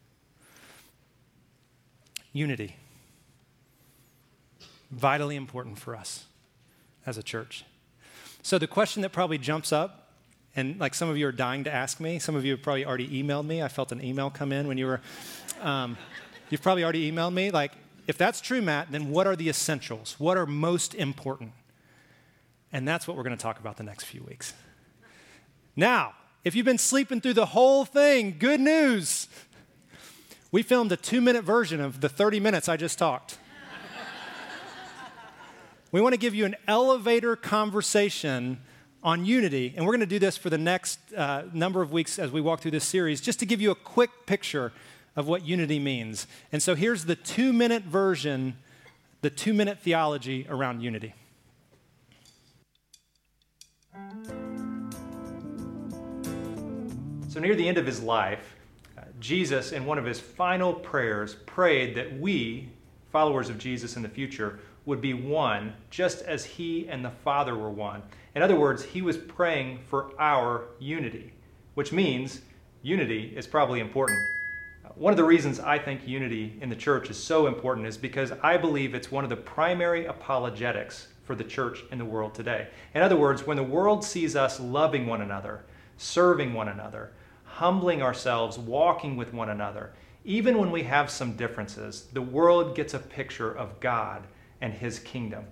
Unity. 2.34 2.78
Vitally 4.90 5.36
important 5.36 5.78
for 5.78 5.96
us 5.96 6.26
as 7.06 7.18
a 7.18 7.24
church. 7.24 7.66
So, 8.42 8.58
the 8.58 8.68
question 8.68 9.02
that 9.02 9.12
probably 9.12 9.38
jumps 9.38 9.72
up, 9.72 10.12
and 10.56 10.80
like 10.80 10.94
some 10.94 11.10
of 11.10 11.18
you 11.18 11.28
are 11.28 11.32
dying 11.32 11.64
to 11.66 11.74
ask 11.74 12.00
me, 12.00 12.20
some 12.20 12.36
of 12.36 12.46
you 12.46 12.52
have 12.52 12.62
probably 12.62 12.86
already 12.86 13.10
emailed 13.22 13.46
me. 13.46 13.62
I 13.62 13.68
felt 13.68 13.92
an 13.92 14.04
email 14.04 14.30
come 14.30 14.52
in 14.52 14.68
when 14.68 14.78
you 14.78 14.86
were, 14.86 15.02
um, 15.62 15.98
you've 16.50 16.62
probably 16.62 16.84
already 16.84 17.12
emailed 17.12 17.34
me. 17.34 17.52
Like, 17.52 17.74
if 18.08 18.18
that's 18.18 18.40
true, 18.40 18.62
Matt, 18.62 18.92
then 18.92 19.10
what 19.10 19.28
are 19.28 19.36
the 19.36 19.50
essentials? 19.50 20.16
What 20.20 20.38
are 20.38 20.46
most 20.46 20.94
important? 20.94 21.52
And 22.72 22.88
that's 22.88 23.08
what 23.08 23.18
we're 23.18 23.24
going 23.24 23.36
to 23.38 23.42
talk 23.42 23.60
about 23.60 23.78
the 23.78 23.84
next 23.84 24.04
few 24.04 24.22
weeks. 24.24 24.54
Now, 25.76 26.14
if 26.44 26.56
you've 26.56 26.66
been 26.66 26.78
sleeping 26.78 27.22
through 27.22 27.34
the 27.34 27.48
whole 27.48 27.86
thing, 27.86 28.36
good 28.38 28.60
news. 28.60 29.28
We 30.52 30.62
filmed 30.62 30.92
a 30.92 30.98
two 30.98 31.20
minute 31.20 31.44
version 31.44 31.82
of 31.82 32.02
the 32.02 32.10
30 32.10 32.40
minutes 32.40 32.70
I 32.70 32.78
just 32.78 33.00
talked. 33.00 33.38
We 35.96 36.02
want 36.02 36.12
to 36.12 36.20
give 36.20 36.36
you 36.36 36.44
an 36.44 36.58
elevator 36.68 37.38
conversation 37.38 38.60
on 39.02 39.26
unity, 39.26 39.74
and 39.78 39.86
we're 39.86 39.94
going 39.94 40.02
to 40.02 40.06
do 40.06 40.20
this 40.20 40.36
for 40.36 40.50
the 40.50 40.58
next 40.58 41.00
uh, 41.14 41.44
number 41.54 41.82
of 41.82 41.94
weeks 41.94 42.20
as 42.20 42.32
we 42.32 42.42
walk 42.42 42.60
through 42.60 42.72
this 42.72 42.84
series, 42.84 43.22
just 43.22 43.40
to 43.40 43.46
give 43.46 43.62
you 43.62 43.72
a 43.72 43.76
quick 43.76 44.10
picture 44.26 44.74
of 45.16 45.26
what 45.26 45.46
unity 45.46 45.80
means. 45.80 46.28
And 46.52 46.62
so 46.62 46.76
here's 46.76 47.06
the 47.06 47.16
two 47.16 47.54
minute 47.54 47.84
version, 47.84 48.58
the 49.22 49.30
two 49.30 49.54
minute 49.54 49.80
theology 49.80 50.46
around 50.50 50.82
unity. 50.82 51.14
So, 57.30 57.40
near 57.40 57.56
the 57.56 57.70
end 57.70 57.78
of 57.78 57.86
his 57.86 58.04
life, 58.04 58.58
uh, 58.98 59.04
Jesus, 59.22 59.72
in 59.72 59.86
one 59.86 59.98
of 59.98 60.04
his 60.04 60.20
final 60.20 60.74
prayers, 60.74 61.36
prayed 61.46 61.96
that 61.96 62.20
we, 62.20 62.68
followers 63.14 63.48
of 63.48 63.58
Jesus 63.58 63.96
in 63.96 64.02
the 64.02 64.10
future, 64.10 64.60
would 64.86 65.02
be 65.02 65.14
one, 65.14 65.74
just 65.90 66.22
as 66.22 66.46
he 66.46 66.88
and 66.88 67.04
the 67.04 67.12
Father 67.24 67.56
were 67.56 67.70
one. 67.70 68.04
In 68.36 68.42
other 68.42 68.56
words, 68.56 68.84
he 68.84 69.02
was 69.02 69.18
praying 69.18 69.80
for 69.88 70.12
our 70.20 70.66
unity, 70.80 71.34
which 71.74 71.92
means 71.92 72.42
unity 72.82 73.34
is 73.36 73.48
probably 73.48 73.80
important. 73.80 74.20
One 74.96 75.12
of 75.12 75.18
the 75.18 75.24
reasons 75.24 75.60
I 75.60 75.80
think 75.80 76.08
unity 76.08 76.58
in 76.62 76.70
the 76.70 76.76
church 76.76 77.10
is 77.10 77.22
so 77.22 77.48
important 77.48 77.88
is 77.88 77.98
because 77.98 78.32
I 78.44 78.58
believe 78.58 78.94
it's 78.94 79.12
one 79.12 79.24
of 79.24 79.30
the 79.30 79.36
primary 79.36 80.06
apologetics 80.06 81.08
for 81.24 81.36
the 81.36 81.44
church 81.44 81.84
in 81.92 81.98
the 81.98 82.06
world 82.06 82.36
today. 82.36 82.68
In 82.94 83.02
other 83.02 83.18
words, 83.18 83.46
when 83.46 83.58
the 83.58 83.64
world 83.64 84.04
sees 84.04 84.36
us 84.36 84.60
loving 84.60 85.08
one 85.08 85.22
another, 85.22 85.66
serving 85.98 86.54
one 86.54 86.68
another, 86.68 87.12
humbling 87.44 88.02
ourselves, 88.02 88.60
walking 88.60 89.18
with 89.18 89.34
one 89.34 89.50
another. 89.50 89.94
Even 90.24 90.58
when 90.58 90.72
we 90.72 90.84
have 90.84 91.10
some 91.10 91.36
differences, 91.36 92.08
the 92.14 92.22
world 92.22 92.76
gets 92.76 92.94
a 92.94 93.00
picture 93.00 93.52
of 93.52 93.80
God 93.80 94.24
and 94.62 94.74
His 94.74 95.00
kingdom. 95.00 95.46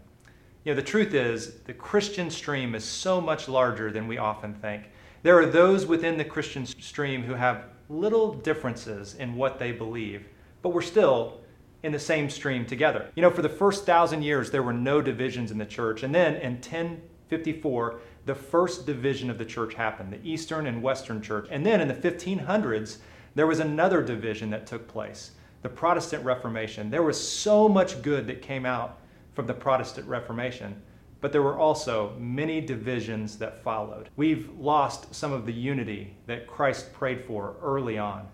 You 0.63 0.71
know, 0.71 0.75
the 0.75 0.87
truth 0.87 1.13
is, 1.13 1.55
the 1.65 1.73
Christian 1.73 2.29
stream 2.29 2.73
is 2.73 2.85
so 2.85 3.19
much 3.19 3.49
larger 3.49 3.91
than 3.91 4.07
we 4.07 4.17
often 4.17 4.53
think. 4.53 4.83
There 5.21 5.37
are 5.37 5.45
those 5.45 5.85
within 5.85 6.17
the 6.17 6.25
Christian 6.25 6.65
stream 6.65 7.23
who 7.23 7.33
have 7.33 7.65
little 7.89 8.33
differences 8.33 9.15
in 9.15 9.35
what 9.35 9.59
they 9.59 9.71
believe, 9.71 10.25
but 10.61 10.69
we're 10.69 10.81
still 10.81 11.41
in 11.83 11.91
the 11.91 11.99
same 11.99 12.29
stream 12.29 12.65
together. 12.65 13.09
You 13.15 13.21
know, 13.21 13.29
for 13.29 13.41
the 13.41 13.49
first 13.49 13.85
thousand 13.85 14.23
years, 14.23 14.51
there 14.51 14.63
were 14.63 14.73
no 14.73 15.01
divisions 15.01 15.51
in 15.51 15.57
the 15.57 15.65
church. 15.65 16.03
And 16.03 16.15
then 16.15 16.35
in 16.35 16.53
1054, 16.53 17.99
the 18.25 18.35
first 18.35 18.85
division 18.85 19.29
of 19.29 19.37
the 19.37 19.45
church 19.45 19.73
happened 19.73 20.13
the 20.13 20.25
Eastern 20.25 20.65
and 20.65 20.81
Western 20.81 21.21
church. 21.21 21.47
And 21.51 21.65
then 21.65 21.81
in 21.81 21.89
the 21.89 21.93
1500s, 21.93 22.99
there 23.35 23.47
was 23.47 23.59
another 23.59 24.01
division 24.01 24.49
that 24.51 24.65
took 24.65 24.87
place 24.87 25.31
the 25.63 25.69
Protestant 25.69 26.23
Reformation. 26.25 26.91
There 26.91 27.03
was 27.03 27.19
so 27.19 27.67
much 27.67 28.01
good 28.01 28.27
that 28.27 28.41
came 28.41 28.65
out 28.65 28.99
from 29.33 29.47
the 29.47 29.53
Protestant 29.53 30.07
Reformation, 30.07 30.79
but 31.21 31.31
there 31.31 31.41
were 31.41 31.57
also 31.57 32.13
many 32.19 32.59
divisions 32.59 33.37
that 33.37 33.63
followed. 33.63 34.09
We've 34.17 34.49
lost 34.59 35.15
some 35.15 35.31
of 35.31 35.45
the 35.45 35.53
unity 35.53 36.15
that 36.27 36.47
Christ 36.47 36.93
prayed 36.93 37.23
for 37.23 37.55
early 37.61 37.97
on. 37.97 38.27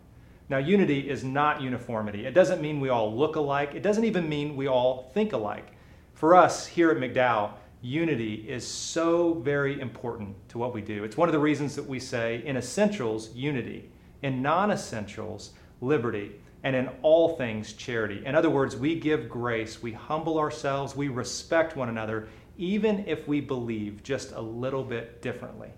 Now, 0.50 0.58
unity 0.58 1.08
is 1.08 1.24
not 1.24 1.62
uniformity. 1.62 2.26
It 2.26 2.34
doesn't 2.34 2.62
mean 2.62 2.80
we 2.80 2.90
all 2.90 3.16
look 3.16 3.36
alike, 3.36 3.76
it 3.76 3.84
doesn't 3.84 4.06
even 4.06 4.28
mean 4.28 4.56
we 4.56 4.68
all 4.68 5.12
think 5.14 5.34
alike. 5.34 5.68
For 6.16 6.36
us 6.36 6.66
here 6.66 6.90
at 6.90 6.98
McDowell, 6.98 7.52
unity 7.82 8.46
is 8.50 8.68
so 8.68 9.36
very 9.36 9.80
important 9.80 10.36
to 10.50 10.58
what 10.58 10.74
we 10.74 10.82
do. 10.82 11.04
It's 11.04 11.16
one 11.16 11.30
of 11.30 11.34
the 11.34 11.40
reasons 11.40 11.76
that 11.76 11.86
we 11.86 12.00
say 12.00 12.44
in 12.44 12.58
essentials, 12.58 13.34
unity, 13.36 13.92
in 14.24 14.42
non 14.42 14.72
essentials, 14.72 15.52
liberty, 15.80 16.32
and 16.64 16.76
in 16.76 16.90
all 17.02 17.36
things, 17.38 17.74
charity. 17.74 18.22
In 18.26 18.36
other 18.36 18.50
words, 18.50 18.76
we 18.76 18.96
give 19.00 19.30
grace, 19.30 19.82
we 19.82 19.92
humble 19.92 20.38
ourselves, 20.38 20.96
we 20.96 21.08
respect 21.08 21.76
one 21.76 21.90
another, 21.90 22.28
even 22.58 23.06
if 23.08 23.28
we 23.28 23.40
believe 23.40 24.04
just 24.04 24.34
a 24.34 24.42
little 24.42 24.84
bit 24.84 25.22
differently. 25.22 25.70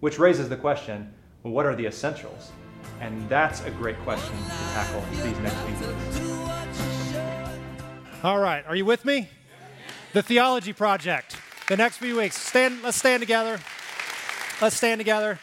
Which 0.00 0.18
raises 0.18 0.48
the 0.48 0.56
question 0.56 1.12
well, 1.42 1.52
what 1.52 1.66
are 1.66 1.76
the 1.76 1.86
essentials? 1.86 2.50
And 3.00 3.28
that's 3.28 3.64
a 3.64 3.70
great 3.70 3.96
question 3.98 4.36
to 4.36 4.50
tackle 4.50 5.04
these 5.12 5.38
next 5.38 5.56
few 5.56 5.88
weeks. 5.88 7.14
All 8.24 8.38
right, 8.38 8.64
are 8.66 8.74
you 8.74 8.84
with 8.84 9.04
me? 9.04 9.28
The 10.12 10.22
Theology 10.22 10.72
Project 10.72 11.36
the 11.68 11.76
next 11.76 11.98
few 11.98 12.16
weeks. 12.16 12.36
Stand, 12.36 12.82
let's 12.82 12.96
stand 12.96 13.20
together. 13.20 13.60
Let's 14.60 14.74
stand 14.74 14.98
together. 14.98 15.38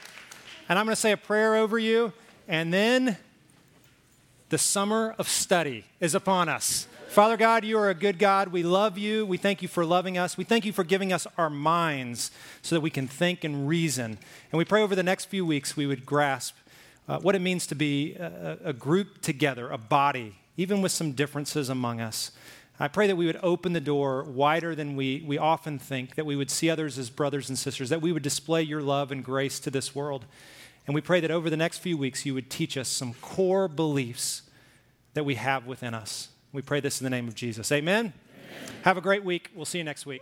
And 0.67 0.79
I'm 0.79 0.85
going 0.85 0.95
to 0.95 0.99
say 0.99 1.11
a 1.11 1.17
prayer 1.17 1.55
over 1.55 1.77
you. 1.77 2.13
And 2.47 2.73
then 2.73 3.15
the 4.49 4.57
summer 4.57 5.15
of 5.17 5.27
study 5.27 5.85
is 5.99 6.15
upon 6.15 6.49
us. 6.49 6.87
Father 7.07 7.37
God, 7.37 7.63
you 7.63 7.77
are 7.77 7.89
a 7.89 7.95
good 7.95 8.19
God. 8.19 8.49
We 8.49 8.61
love 8.61 8.97
you. 8.97 9.25
We 9.25 9.37
thank 9.37 9.61
you 9.61 9.67
for 9.67 9.85
loving 9.85 10.17
us. 10.17 10.37
We 10.37 10.43
thank 10.43 10.65
you 10.65 10.73
for 10.73 10.83
giving 10.83 11.13
us 11.13 11.25
our 11.37 11.49
minds 11.49 12.29
so 12.61 12.75
that 12.75 12.81
we 12.81 12.89
can 12.89 13.07
think 13.07 13.43
and 13.43 13.67
reason. 13.67 14.17
And 14.51 14.57
we 14.57 14.65
pray 14.65 14.81
over 14.81 14.95
the 14.95 15.03
next 15.03 15.25
few 15.25 15.45
weeks 15.45 15.77
we 15.77 15.87
would 15.87 16.05
grasp 16.05 16.55
uh, 17.07 17.19
what 17.19 17.35
it 17.35 17.39
means 17.39 17.67
to 17.67 17.75
be 17.75 18.15
a, 18.15 18.57
a 18.65 18.73
group 18.73 19.21
together, 19.21 19.69
a 19.69 19.77
body, 19.77 20.35
even 20.57 20.81
with 20.81 20.91
some 20.91 21.13
differences 21.13 21.69
among 21.69 22.01
us. 22.01 22.31
I 22.79 22.89
pray 22.89 23.07
that 23.07 23.15
we 23.15 23.25
would 23.25 23.39
open 23.41 23.71
the 23.71 23.79
door 23.79 24.23
wider 24.23 24.75
than 24.75 24.97
we, 24.97 25.23
we 25.25 25.37
often 25.37 25.79
think, 25.79 26.15
that 26.15 26.25
we 26.25 26.35
would 26.35 26.51
see 26.51 26.69
others 26.69 26.97
as 26.99 27.09
brothers 27.09 27.47
and 27.47 27.57
sisters, 27.57 27.89
that 27.89 28.01
we 28.01 28.11
would 28.11 28.23
display 28.23 28.61
your 28.63 28.81
love 28.81 29.13
and 29.13 29.23
grace 29.23 29.59
to 29.61 29.71
this 29.71 29.95
world. 29.95 30.25
And 30.87 30.93
we 30.93 31.01
pray 31.01 31.19
that 31.19 31.31
over 31.31 31.49
the 31.49 31.57
next 31.57 31.79
few 31.79 31.97
weeks, 31.97 32.25
you 32.25 32.33
would 32.33 32.49
teach 32.49 32.77
us 32.77 32.87
some 32.87 33.13
core 33.15 33.67
beliefs 33.67 34.43
that 35.13 35.25
we 35.25 35.35
have 35.35 35.65
within 35.65 35.93
us. 35.93 36.29
We 36.51 36.61
pray 36.61 36.79
this 36.79 37.01
in 37.01 37.03
the 37.03 37.09
name 37.09 37.27
of 37.27 37.35
Jesus. 37.35 37.71
Amen. 37.71 37.97
Amen. 37.97 38.13
Have 38.83 38.97
a 38.97 39.01
great 39.01 39.23
week. 39.23 39.49
We'll 39.55 39.65
see 39.65 39.79
you 39.79 39.83
next 39.83 40.05
week. 40.05 40.21